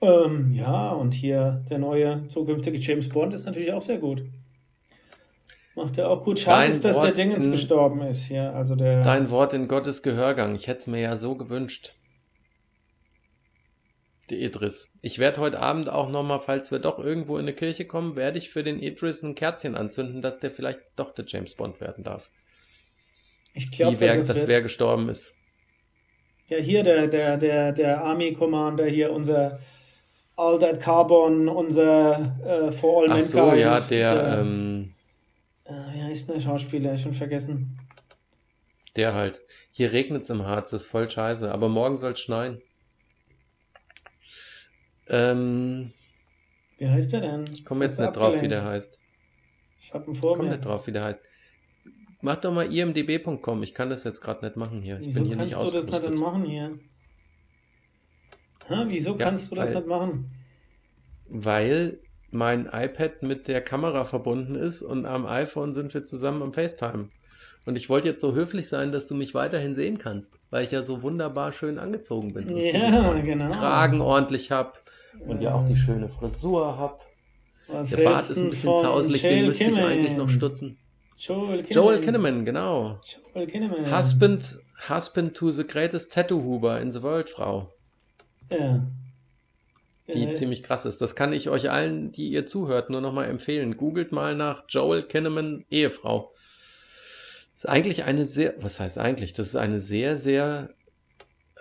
[0.00, 4.22] Ähm, ja, und hier der neue zukünftige James Bond ist natürlich auch sehr gut.
[5.74, 6.38] Macht er auch gut.
[6.38, 8.54] Schade ist, dass Wort der Dingens in- gestorben ist hier.
[8.54, 9.02] Also der.
[9.02, 10.54] Dein Wort in Gottes Gehörgang.
[10.54, 11.94] Ich hätte es mir ja so gewünscht.
[14.30, 14.90] Die Idris.
[15.02, 18.38] Ich werde heute Abend auch nochmal, falls wir doch irgendwo in eine Kirche kommen, werde
[18.38, 22.04] ich für den Idris ein Kerzchen anzünden, dass der vielleicht doch der James Bond werden
[22.04, 22.30] darf.
[23.52, 25.34] ich glaube, dass dass wer gestorben ist.
[26.48, 29.60] Ja, hier der, der, der, der Army Commander, hier unser
[30.36, 33.60] All That Carbon, unser äh, For All Ach so, Mankind.
[33.60, 34.94] ja, der, ähm,
[35.64, 36.96] äh, wie heißt der Schauspieler?
[36.98, 37.78] Schon vergessen.
[38.96, 39.42] der halt.
[39.70, 42.62] Hier regnet es im Harz, das ist voll scheiße, aber morgen soll es schneien.
[45.08, 45.92] Ähm,
[46.78, 47.44] Wie heißt der denn?
[47.52, 48.52] ich komme jetzt nicht drauf, wie abgelenkt?
[48.52, 49.00] der heißt.
[49.80, 51.20] Ich hab ihn Ich vor komme nicht drauf, wie der heißt.
[52.22, 53.62] Mach doch mal imdb.com.
[53.62, 54.98] Ich kann das jetzt gerade nicht machen hier.
[55.00, 56.78] Ich Wieso bin hier kannst nicht du das nicht machen hier?
[58.66, 60.30] Hä, wieso Ja, kannst du das weil- nicht machen?
[61.28, 62.00] Weil
[62.30, 67.08] mein iPad mit der Kamera verbunden ist und am iPhone sind wir zusammen am FaceTime.
[67.66, 70.70] Und ich wollte jetzt so höflich sein, dass du mich weiterhin sehen kannst, weil ich
[70.70, 72.54] ja so wunderbar schön angezogen bin.
[72.56, 73.50] Ja, genau.
[73.52, 74.83] Kragen ordentlich hab
[75.20, 75.78] und ja auch die Ja.
[75.78, 77.04] schöne Frisur hab.
[77.68, 80.78] Was Der Bart ist ein bisschen zauselig, den müsste ich eigentlich noch stutzen.
[81.16, 81.70] Joel Kinnaman.
[81.70, 83.00] Joel Kinnaman, genau.
[83.34, 83.96] Joel Kinnaman.
[83.98, 84.58] Husband,
[84.88, 87.72] husband to the greatest Tattoo-Huber in the world, Frau.
[88.50, 88.86] Ja.
[90.12, 91.00] die Ja, ziemlich krass ist.
[91.00, 93.78] Das kann ich euch allen, die ihr zuhört, nur nochmal empfehlen.
[93.78, 96.34] Googelt mal nach Joel Kinnaman Ehefrau.
[97.54, 99.32] Ist eigentlich eine sehr, was heißt eigentlich?
[99.32, 100.74] Das ist eine sehr, sehr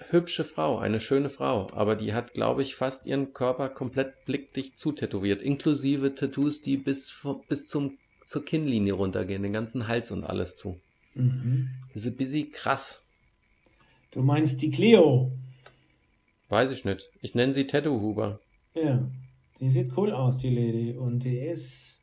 [0.09, 1.69] hübsche Frau, eine schöne Frau.
[1.73, 5.41] Aber die hat, glaube ich, fast ihren Körper komplett blickdicht zutätowiert.
[5.41, 10.79] Inklusive Tattoos, die bis, bis zum, zur Kinnlinie runtergehen, den ganzen Hals und alles zu.
[11.13, 11.69] Mhm.
[11.93, 13.03] Das ist ein bisschen krass.
[14.11, 15.31] Du meinst die Cleo.
[16.49, 17.09] Weiß ich nicht.
[17.21, 18.39] Ich nenne sie Tattoo-Huber.
[18.75, 19.07] Ja.
[19.59, 20.93] Die sieht cool aus, die Lady.
[20.97, 22.01] Und die ist.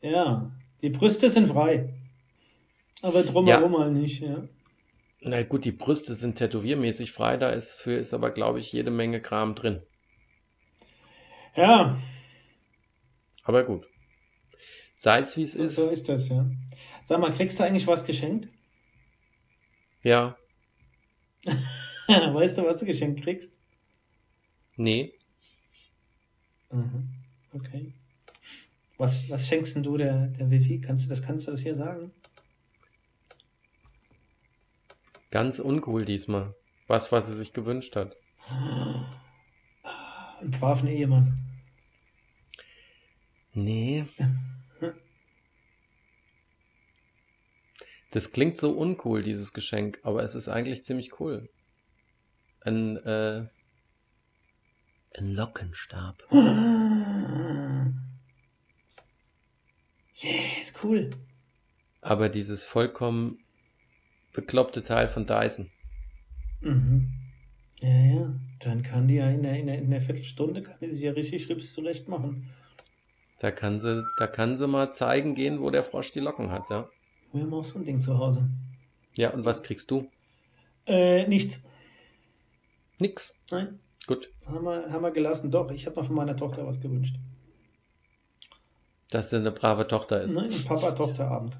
[0.00, 0.50] Ja.
[0.80, 1.92] Die Brüste sind frei.
[3.02, 4.48] Aber drumherum mal nicht, ja.
[5.20, 8.90] Na gut, die Brüste sind tätowiermäßig frei, da ist für ist aber, glaube ich, jede
[8.90, 9.82] Menge Kram drin.
[11.56, 11.98] Ja,
[13.42, 13.86] Aber gut.
[14.94, 15.76] Sei es wie es so, ist.
[15.76, 16.48] so ist das, ja.
[17.06, 18.50] Sag mal, kriegst du eigentlich was geschenkt?
[20.02, 20.36] Ja.
[22.08, 23.52] weißt du, was du geschenkt kriegst?
[24.76, 25.14] Nee.
[26.70, 27.08] Mhm.
[27.54, 27.94] Okay.
[28.98, 30.80] Was, was schenkst denn du der, der Vivi?
[30.80, 32.12] Kannst du das, kannst du das hier sagen?
[35.30, 36.54] Ganz uncool diesmal.
[36.86, 38.16] Was, was sie sich gewünscht hat.
[40.40, 41.38] Einen braven Ehemann.
[43.52, 44.06] Nee.
[48.10, 51.50] Das klingt so uncool, dieses Geschenk, aber es ist eigentlich ziemlich cool.
[52.62, 53.46] Ein, äh,
[55.14, 56.22] ein Lockenstab.
[60.20, 61.10] Yes, cool.
[62.00, 63.38] Aber dieses vollkommen
[64.38, 65.68] bekloppte Teil von Dyson.
[66.60, 67.08] Mhm.
[67.80, 68.34] Ja, ja.
[68.60, 71.10] Dann kann die ja in der, in der, in der Viertelstunde kann die sich ja
[71.10, 72.48] richtig Rips zurecht machen.
[73.40, 76.70] Da kann sie, da kann sie mal zeigen gehen, wo der Frosch die Locken hat,
[76.70, 76.88] ja.
[77.32, 78.48] Wir haben auch so ein Ding zu Hause.
[79.16, 80.08] Ja, und was kriegst du?
[80.86, 81.64] Äh, nichts.
[83.00, 83.34] Nix.
[83.50, 84.30] Nein, Gut.
[84.46, 85.50] haben wir, haben wir gelassen.
[85.50, 87.16] Doch, ich habe mir von meiner Tochter was gewünscht.
[89.10, 90.34] Dass sie eine brave Tochter ist.
[90.34, 91.58] Nein, Papa-Tochter-Abend.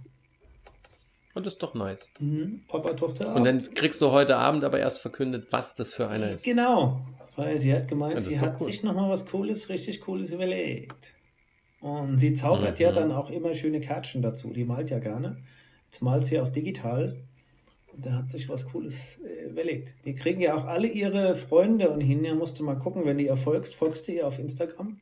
[1.39, 2.11] Und das ist doch nice.
[2.18, 2.62] Mhm.
[2.68, 3.36] Papa-Tochter-Abend.
[3.36, 6.45] Und dann kriegst du heute Abend aber erst verkündet, was das für einer ist.
[6.45, 7.01] Genau,
[7.36, 8.66] weil sie hat gemeint, Ja, sie hat cool.
[8.66, 11.14] sich nochmal was Cooles, richtig Cooles überlegt.
[11.80, 12.95] Und sie zaubert ja Mhm.
[12.97, 14.53] dann auch immer schöne Kärtchen dazu.
[14.53, 15.39] Die malt ja gerne.
[15.91, 17.16] Jetzt malt sie auch digital.
[17.95, 19.95] Und da hat sich was Cooles äh, überlegt.
[20.05, 23.24] Die kriegen ja auch alle ihre Freunde und hinterher musst du mal gucken, wenn du
[23.24, 24.99] ihr folgst, folgst du ihr auf Instagram.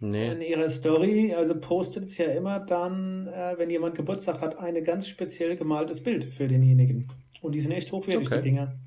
[0.00, 0.50] In Nee.
[0.50, 5.08] ihrer Story, also postet sie ja immer dann, äh, wenn jemand Geburtstag hat, ein ganz
[5.08, 7.08] speziell gemaltes Bild für denjenigen.
[7.40, 8.36] Und die sind echt hochwertig, Okay.
[8.36, 8.78] die Dinger.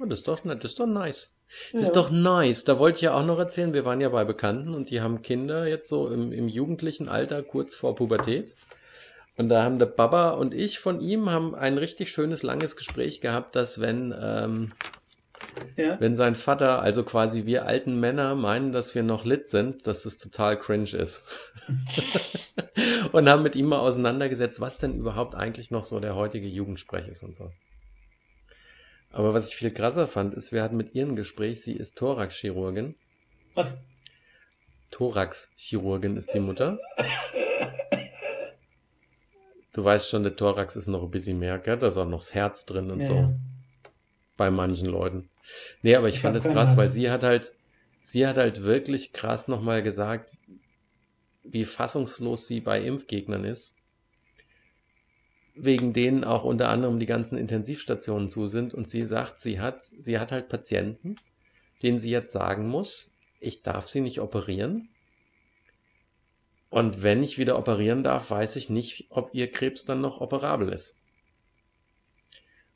[0.00, 1.30] Oh, das ist doch nett, das ist doch nice.
[1.72, 1.80] Ja.
[1.80, 2.64] Das ist doch nice.
[2.64, 5.22] Da wollte ich ja auch noch erzählen, wir waren ja bei Bekannten und die haben
[5.22, 8.54] Kinder jetzt so im, im jugendlichen Alter, kurz vor Pubertät.
[9.36, 13.20] Und da haben der Baba und ich von ihm haben ein richtig schönes, langes Gespräch
[13.22, 14.72] gehabt, dass wenn, ähm,
[15.76, 16.00] ja.
[16.00, 20.04] wenn sein Vater, also quasi wir alten Männer, meinen, dass wir noch lit sind, dass
[20.04, 21.22] es total cringe ist.
[23.12, 27.08] und haben mit ihm mal auseinandergesetzt, was denn überhaupt eigentlich noch so der heutige Jugendsprech
[27.08, 27.50] ist und so.
[29.10, 31.98] Aber was ich viel krasser fand, ist, wir hatten mit ihr ein Gespräch, sie ist
[31.98, 32.94] Thoraxchirurgin.
[33.54, 33.76] Was?
[34.90, 36.78] Thoraxchirurgin ist die Mutter.
[39.72, 41.78] Du weißt schon, der Thorax ist noch ein bisschen mehr, gell?
[41.78, 43.14] Da ist auch noch das Herz drin und ja, so.
[43.14, 43.32] Ja.
[44.36, 45.30] Bei manchen Leuten.
[45.82, 47.54] Nee, aber ich, ich fand es krass, weil sie hat halt,
[48.00, 50.30] sie hat halt wirklich krass nochmal gesagt,
[51.44, 53.74] wie fassungslos sie bei Impfgegnern ist.
[55.54, 58.72] Wegen denen auch unter anderem die ganzen Intensivstationen zu sind.
[58.72, 61.16] Und sie sagt, sie hat, sie hat halt Patienten,
[61.82, 64.88] denen sie jetzt sagen muss, ich darf sie nicht operieren,
[66.72, 70.70] und wenn ich wieder operieren darf, weiß ich nicht, ob ihr Krebs dann noch operabel
[70.70, 70.96] ist.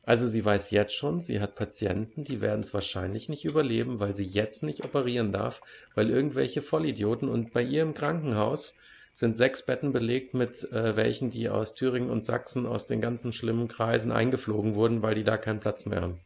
[0.07, 4.15] Also sie weiß jetzt schon, sie hat Patienten, die werden es wahrscheinlich nicht überleben, weil
[4.15, 5.61] sie jetzt nicht operieren darf,
[5.97, 8.79] weil irgendwelche Vollidioten und bei ihr im Krankenhaus
[9.13, 13.33] sind sechs Betten belegt mit äh, welchen, die aus Thüringen und Sachsen aus den ganzen
[13.33, 16.21] schlimmen Kreisen eingeflogen wurden, weil die da keinen Platz mehr haben.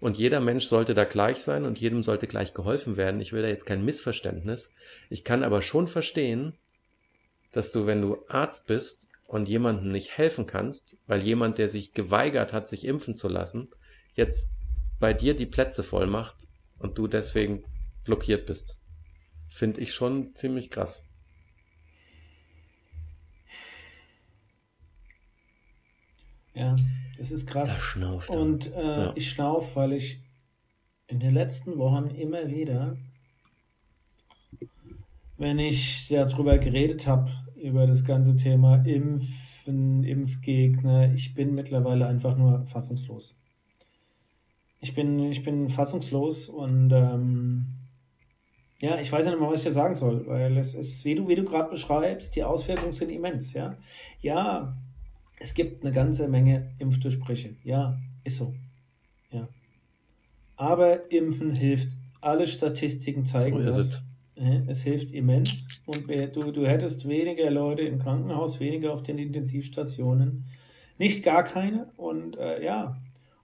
[0.00, 3.20] Und jeder Mensch sollte da gleich sein und jedem sollte gleich geholfen werden.
[3.20, 4.72] Ich will da jetzt kein Missverständnis.
[5.08, 6.54] Ich kann aber schon verstehen,
[7.52, 11.92] dass du, wenn du Arzt bist und jemandem nicht helfen kannst, weil jemand, der sich
[11.92, 13.68] geweigert hat, sich impfen zu lassen,
[14.14, 14.48] jetzt
[15.00, 16.46] bei dir die Plätze voll macht
[16.78, 17.64] und du deswegen
[18.04, 18.78] blockiert bist.
[19.48, 21.04] Finde ich schon ziemlich krass.
[26.54, 26.76] Ja,
[27.18, 27.68] das ist krass.
[27.70, 28.40] Da schnauft er.
[28.40, 29.12] Und äh, ja.
[29.16, 30.22] ich schnaufe, weil ich
[31.08, 32.96] in den letzten Wochen immer wieder,
[35.36, 37.32] wenn ich darüber geredet habe,
[37.64, 41.14] über das ganze Thema Impfen, Impfgegner.
[41.14, 43.38] Ich bin mittlerweile einfach nur fassungslos.
[44.80, 47.64] Ich bin, ich bin fassungslos und ähm,
[48.82, 51.26] ja, ich weiß nicht mal, was ich da sagen soll, weil es ist, wie du,
[51.26, 53.78] wie du gerade beschreibst, die Auswirkungen sind immens, ja.
[54.20, 54.76] Ja,
[55.40, 57.56] es gibt eine ganze Menge Impfdurchbrüche.
[57.64, 58.54] Ja, ist so.
[59.30, 59.48] Ja.
[60.56, 61.88] Aber Impfen hilft.
[62.20, 63.78] Alle Statistiken zeigen so das.
[63.78, 64.02] Es.
[64.66, 70.44] Es hilft immens und du, du hättest weniger Leute im Krankenhaus, weniger auf den Intensivstationen.
[70.98, 72.96] Nicht gar keine und äh, ja.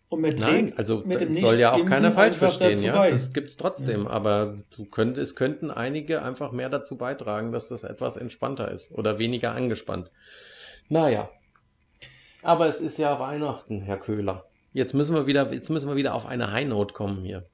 [0.09, 2.97] Und mit Nein, dem, also mit dem soll ja auch keiner falsch verstehen, ja.
[2.97, 3.11] Bei.
[3.11, 4.11] Das gibt's trotzdem, ja.
[4.11, 8.91] aber du könnt, es könnten einige einfach mehr dazu beitragen, dass das etwas entspannter ist
[8.91, 10.11] oder weniger angespannt.
[10.89, 11.31] Naja.
[12.43, 14.47] Aber es ist ja Weihnachten, Herr Köhler.
[14.73, 17.47] Jetzt müssen wir wieder, jetzt müssen wir wieder auf eine High Note kommen hier.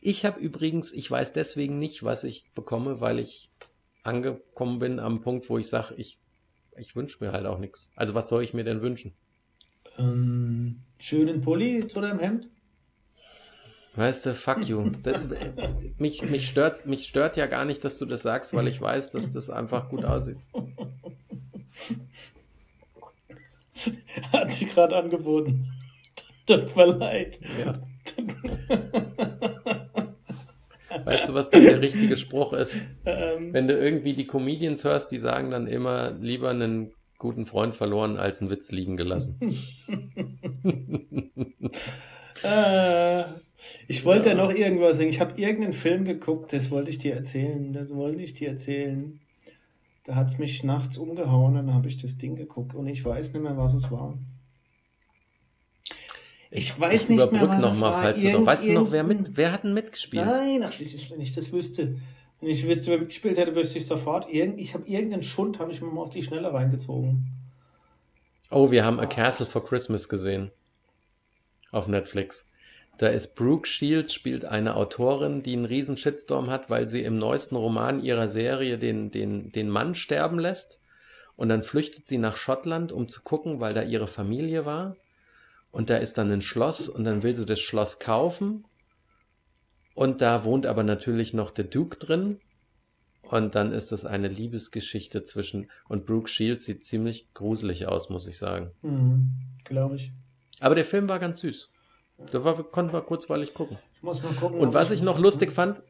[0.00, 3.50] Ich habe übrigens, ich weiß deswegen nicht, was ich bekomme, weil ich
[4.02, 6.18] angekommen bin am Punkt, wo ich sage, ich,
[6.76, 7.90] ich wünsche mir halt auch nichts.
[7.96, 9.14] Also was soll ich mir denn wünschen?
[9.98, 12.48] Ähm, schönen Pulli zu deinem Hemd?
[13.96, 14.90] Weißt du, fuck you.
[15.02, 15.24] Das,
[15.98, 19.10] mich, mich, stört, mich stört ja gar nicht, dass du das sagst, weil ich weiß,
[19.10, 20.38] dass das einfach gut aussieht.
[24.32, 25.66] Hat sich gerade angeboten.
[26.46, 27.40] Tut mir leid.
[27.58, 27.80] Ja.
[31.04, 32.82] Weißt du, was dann der richtige Spruch ist?
[33.04, 37.74] Ähm, Wenn du irgendwie die Comedians hörst, die sagen dann immer, lieber einen guten Freund
[37.74, 39.38] verloren als einen Witz liegen gelassen.
[42.42, 43.24] äh,
[43.86, 44.34] ich wollte ja.
[44.34, 45.10] noch irgendwas sagen.
[45.10, 47.72] Ich habe irgendeinen Film geguckt, das wollte ich dir erzählen.
[47.72, 49.20] Das wollte ich dir erzählen.
[50.04, 53.34] Da hat es mich nachts umgehauen, dann habe ich das Ding geguckt und ich weiß
[53.34, 54.18] nicht mehr, was es war.
[56.50, 58.02] Ich weiß ich nicht mehr, was noch es mal, war.
[58.02, 60.26] Falls Irgend, weißt du noch, wer, mit, wer hat denn mitgespielt?
[60.26, 61.96] Nein, ach, wenn ich das wüsste.
[62.40, 64.28] Wenn ich wüsste, wer mitgespielt hätte, wüsste ich sofort.
[64.28, 67.26] Irgend, ich habe irgendeinen Schund, habe ich mir mal auf die Schnelle reingezogen.
[68.50, 70.50] Oh, wir haben A Castle for Christmas gesehen.
[71.70, 72.48] Auf Netflix.
[72.98, 77.16] Da ist Brooke Shields, spielt eine Autorin, die einen riesen Shitstorm hat, weil sie im
[77.16, 80.80] neuesten Roman ihrer Serie den, den, den Mann sterben lässt.
[81.36, 84.96] Und dann flüchtet sie nach Schottland, um zu gucken, weil da ihre Familie war
[85.70, 88.64] und da ist dann ein Schloss und dann will sie das Schloss kaufen
[89.94, 92.40] und da wohnt aber natürlich noch der Duke drin
[93.22, 98.26] und dann ist das eine Liebesgeschichte zwischen und Brooke Shields sieht ziemlich gruselig aus, muss
[98.26, 98.72] ich sagen.
[98.82, 99.30] Mhm,
[99.64, 100.12] Glaube ich.
[100.58, 101.72] Aber der Film war ganz süß.
[102.32, 103.78] Da war, konnten wir kurzweilig gucken.
[103.94, 104.58] Ich muss mal gucken.
[104.60, 105.82] Und was ich noch lustig fand,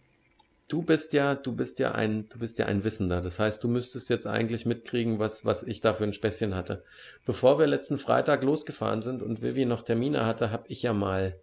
[0.70, 3.20] du bist ja, du bist ja ein, du bist ja ein Wissender.
[3.20, 6.84] Das heißt, du müsstest jetzt eigentlich mitkriegen, was, was ich da für ein Späßchen hatte.
[7.26, 11.36] Bevor wir letzten Freitag losgefahren sind und Vivi noch Termine hatte, habe ich ja mal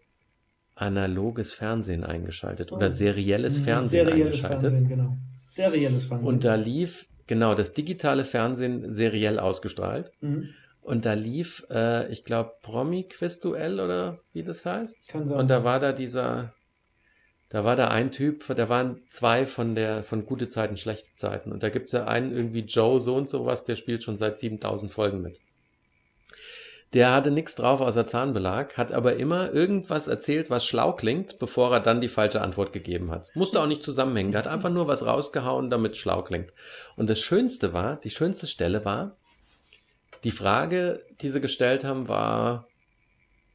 [0.75, 2.91] analoges Fernsehen eingeschaltet oder oh.
[2.91, 4.69] serielles mhm, Fernsehen serielles eingeschaltet.
[4.69, 5.17] Fernsehen, genau.
[5.49, 6.27] Serielles Fernsehen.
[6.27, 10.11] Und da lief, genau, das digitale Fernsehen seriell ausgestrahlt.
[10.21, 10.49] Mhm.
[10.81, 15.09] Und da lief, äh, ich glaube, Promi-Quizduell oder wie das heißt.
[15.09, 15.37] Kann sein.
[15.37, 16.53] Und da war da dieser,
[17.49, 21.51] da war da ein Typ, da waren zwei von der, von gute Zeiten, schlechte Zeiten.
[21.51, 24.37] Und da gibt es ja einen irgendwie Joe so und sowas, der spielt schon seit
[24.37, 25.39] 7000 Folgen mit.
[26.93, 31.73] Der hatte nichts drauf außer Zahnbelag, hat aber immer irgendwas erzählt, was schlau klingt, bevor
[31.73, 33.29] er dann die falsche Antwort gegeben hat.
[33.35, 34.31] Musste auch nicht zusammenhängen.
[34.31, 36.53] Der hat einfach nur was rausgehauen, damit schlau klingt.
[36.95, 39.17] Und das Schönste war, die schönste Stelle war,
[40.23, 42.67] die Frage, die sie gestellt haben, war,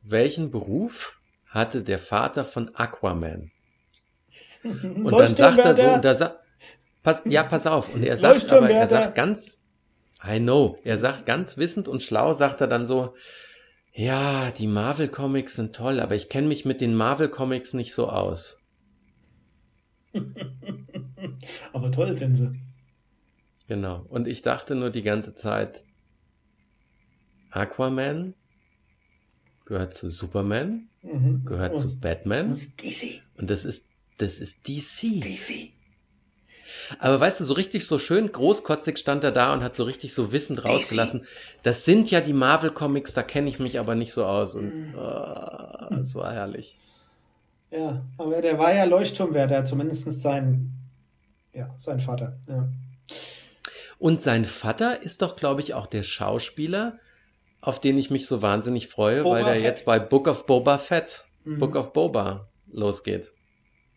[0.02, 3.50] welchen Beruf hatte der Vater von Aquaman?
[4.64, 6.38] Und dann sagt er so, und da sagt,
[7.02, 9.58] pass, ja, pass auf, und er sagt aber, er sagt ganz,
[10.24, 13.14] I know, er sagt ganz wissend und schlau, sagt er dann so,
[13.92, 17.92] ja, die Marvel Comics sind toll, aber ich kenne mich mit den Marvel Comics nicht
[17.92, 18.60] so aus.
[21.72, 22.60] aber toll sind sie.
[23.66, 24.04] Genau.
[24.08, 25.84] Und ich dachte nur die ganze Zeit,
[27.50, 28.34] Aquaman
[29.66, 31.44] gehört zu Superman, mhm.
[31.44, 32.50] gehört und, zu Batman.
[32.50, 33.22] Und DC.
[33.36, 33.88] Und das ist,
[34.22, 35.20] das ist DC.
[35.20, 35.72] DC.
[36.98, 40.14] Aber weißt du, so richtig so schön großkotzig stand er da und hat so richtig
[40.14, 41.26] so wissend rausgelassen.
[41.62, 44.54] Das sind ja die Marvel-Comics, da kenne ich mich aber nicht so aus.
[44.54, 46.78] Und oh, das war herrlich.
[47.70, 50.72] Ja, aber der war ja Leuchtturmwärter, zumindest sein,
[51.54, 52.38] ja, sein Vater.
[52.46, 52.68] Ja.
[53.98, 56.98] Und sein Vater ist doch, glaube ich, auch der Schauspieler,
[57.60, 59.64] auf den ich mich so wahnsinnig freue, Boba weil der Fett.
[59.64, 61.58] jetzt bei Book of Boba Fett, mhm.
[61.58, 63.32] Book of Boba losgeht.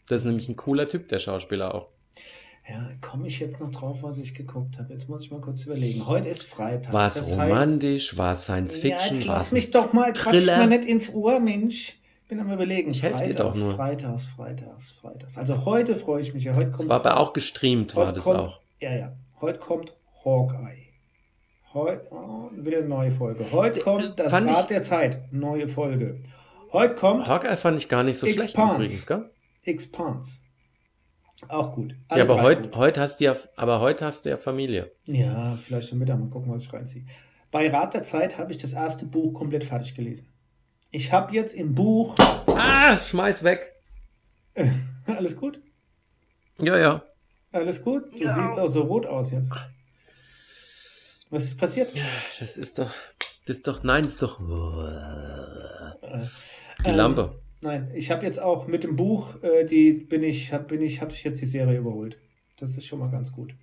[0.08, 1.90] Das ist nämlich ein cooler Typ, der Schauspieler auch.
[2.68, 4.92] Ja, komme ich jetzt noch drauf, was ich geguckt habe?
[4.92, 6.08] Jetzt muss ich mal kurz überlegen.
[6.08, 6.94] Heute ist Freitag.
[6.94, 8.18] War es romantisch?
[8.18, 9.22] War es Science Fiction?
[9.22, 12.00] Ja, lass mich doch mal, quatsch mal nicht ins Ohr, Mensch.
[12.24, 12.90] Ich bin am überlegen.
[12.90, 13.76] Ich helfe dir doch nur.
[13.76, 15.38] Freitags, Freitags, Freitags.
[15.38, 16.56] Also heute freue ich mich ja.
[16.56, 16.82] Heute kommt.
[16.82, 18.60] Das war aber auch gestreamt, war das kommt, auch.
[18.80, 19.14] Ja, ja.
[19.42, 19.94] Heute kommt
[20.24, 20.86] Hawkeye.
[21.72, 23.46] Heute oh, wieder eine neue Folge.
[23.52, 25.32] Heute kommt das Rad der Zeit.
[25.32, 26.18] Neue Folge.
[26.72, 27.28] Heute kommt.
[27.28, 28.54] Hawkeye fand ich gar nicht so Expanse.
[28.54, 29.30] schlecht übrigens, gell?
[29.66, 30.40] Expanse.
[31.48, 31.96] Auch gut.
[32.08, 34.92] Alle ja, aber heute heut hast du ja, aber heute hast du ja Familie.
[35.06, 37.06] Ja, vielleicht schon Mittag mal gucken, was ich reinziehe.
[37.52, 40.34] Bei Rat der Zeit habe ich das erste Buch komplett fertig gelesen.
[40.92, 42.16] Ich habe jetzt im Buch.
[42.48, 43.74] Ah, schmeiß weg.
[45.06, 45.62] Alles gut?
[46.60, 47.04] Ja, ja.
[47.52, 48.14] Alles gut?
[48.14, 48.34] Du ja.
[48.34, 49.52] siehst auch so rot aus jetzt.
[51.30, 51.94] Was ist passiert?
[51.94, 52.06] Ja,
[52.40, 52.92] das ist doch.
[53.46, 53.84] Das ist doch.
[53.84, 54.40] Nein, das ist doch.
[54.40, 54.46] Die
[56.90, 57.42] ähm, Lampe.
[57.62, 61.02] Nein, ich habe jetzt auch mit dem Buch, äh, die bin ich, habe bin ich,
[61.02, 62.18] habe ich jetzt die Serie überholt.
[62.58, 63.56] Das ist schon mal ganz gut.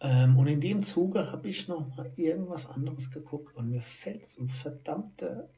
[0.00, 4.26] Ähm, und in dem Zuge habe ich noch mal irgendwas anderes geguckt und mir fällt
[4.26, 5.48] so verdammte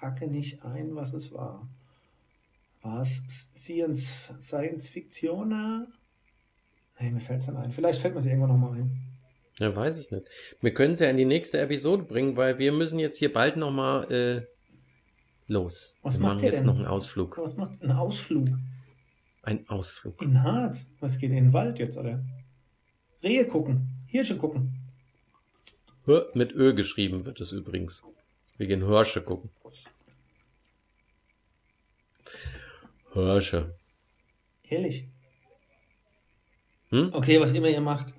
[0.00, 1.68] Hacke nicht ein, was es war.
[2.82, 3.22] War es
[3.56, 5.88] Science, Fictioner?
[7.00, 7.72] Nee, mir fällt es dann ein.
[7.72, 9.00] Vielleicht fällt mir sie irgendwann noch mal ein.
[9.58, 10.26] Ja, weiß es nicht.
[10.60, 13.56] Wir können es ja in die nächste Episode bringen, weil wir müssen jetzt hier bald
[13.56, 14.46] noch mal äh,
[15.48, 15.94] los.
[16.02, 16.66] Was Wir macht ihr jetzt denn?
[16.66, 17.36] noch einen Ausflug.
[17.38, 18.48] Was macht ein Ausflug?
[19.42, 20.20] Ein Ausflug.
[20.22, 20.88] In Harz?
[21.00, 22.22] Was geht in den Wald jetzt, oder?
[23.22, 24.74] Rehe gucken, Hirsche gucken.
[26.34, 28.02] Mit Ö geschrieben wird es übrigens.
[28.56, 29.50] Wir gehen Hirsche gucken.
[33.12, 33.74] Hirsche.
[34.68, 35.04] Ehrlich?
[36.90, 37.10] Hm?
[37.12, 38.14] Okay, was immer ihr macht.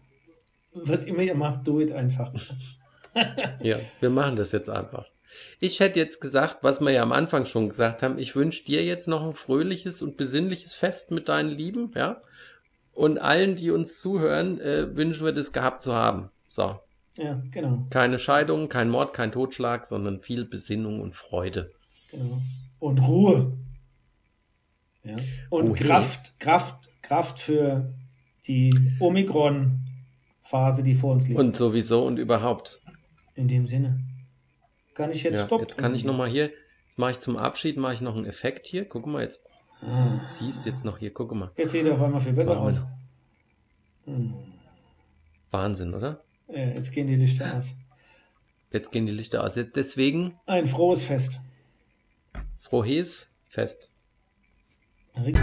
[0.73, 2.31] Was immer ihr macht, do it einfach.
[3.61, 5.07] ja, wir machen das jetzt einfach.
[5.59, 8.83] Ich hätte jetzt gesagt, was wir ja am Anfang schon gesagt haben, ich wünsche dir
[8.83, 12.21] jetzt noch ein fröhliches und besinnliches Fest mit deinen Lieben, ja.
[12.93, 16.29] Und allen, die uns zuhören, äh, wünschen wir das gehabt zu haben.
[16.47, 16.79] So.
[17.17, 17.85] Ja, genau.
[17.89, 21.71] Keine Scheidung, kein Mord, kein Totschlag, sondern viel Besinnung und Freude.
[22.11, 22.41] Genau.
[22.79, 23.57] Und Ruhe.
[25.03, 25.15] Ja.
[25.49, 25.75] Und Ruhe.
[25.75, 27.93] Kraft, Kraft, Kraft für
[28.47, 31.39] die Omikron-Phase, die vor uns liegt.
[31.39, 32.81] Und sowieso und überhaupt.
[33.35, 33.99] In dem Sinne.
[34.99, 36.51] Kann ich jetzt ja, Stopp Jetzt kann ich nochmal hier,
[36.97, 38.83] mache ich zum Abschied, mache ich noch einen Effekt hier.
[38.83, 39.39] Guck mal jetzt.
[39.81, 40.19] Ah.
[40.27, 41.51] Siehst jetzt noch hier, guck mal.
[41.55, 42.83] Jetzt sieht er auf einmal viel besser aus.
[44.03, 44.33] Hm.
[45.51, 46.21] Wahnsinn, oder?
[46.49, 47.77] Ja, jetzt gehen die Lichter aus.
[48.73, 49.55] Jetzt gehen die Lichter aus.
[49.55, 50.37] Jetzt deswegen.
[50.47, 51.39] Ein frohes Fest.
[52.57, 53.89] Frohes Fest.
[55.15, 55.37] Ring.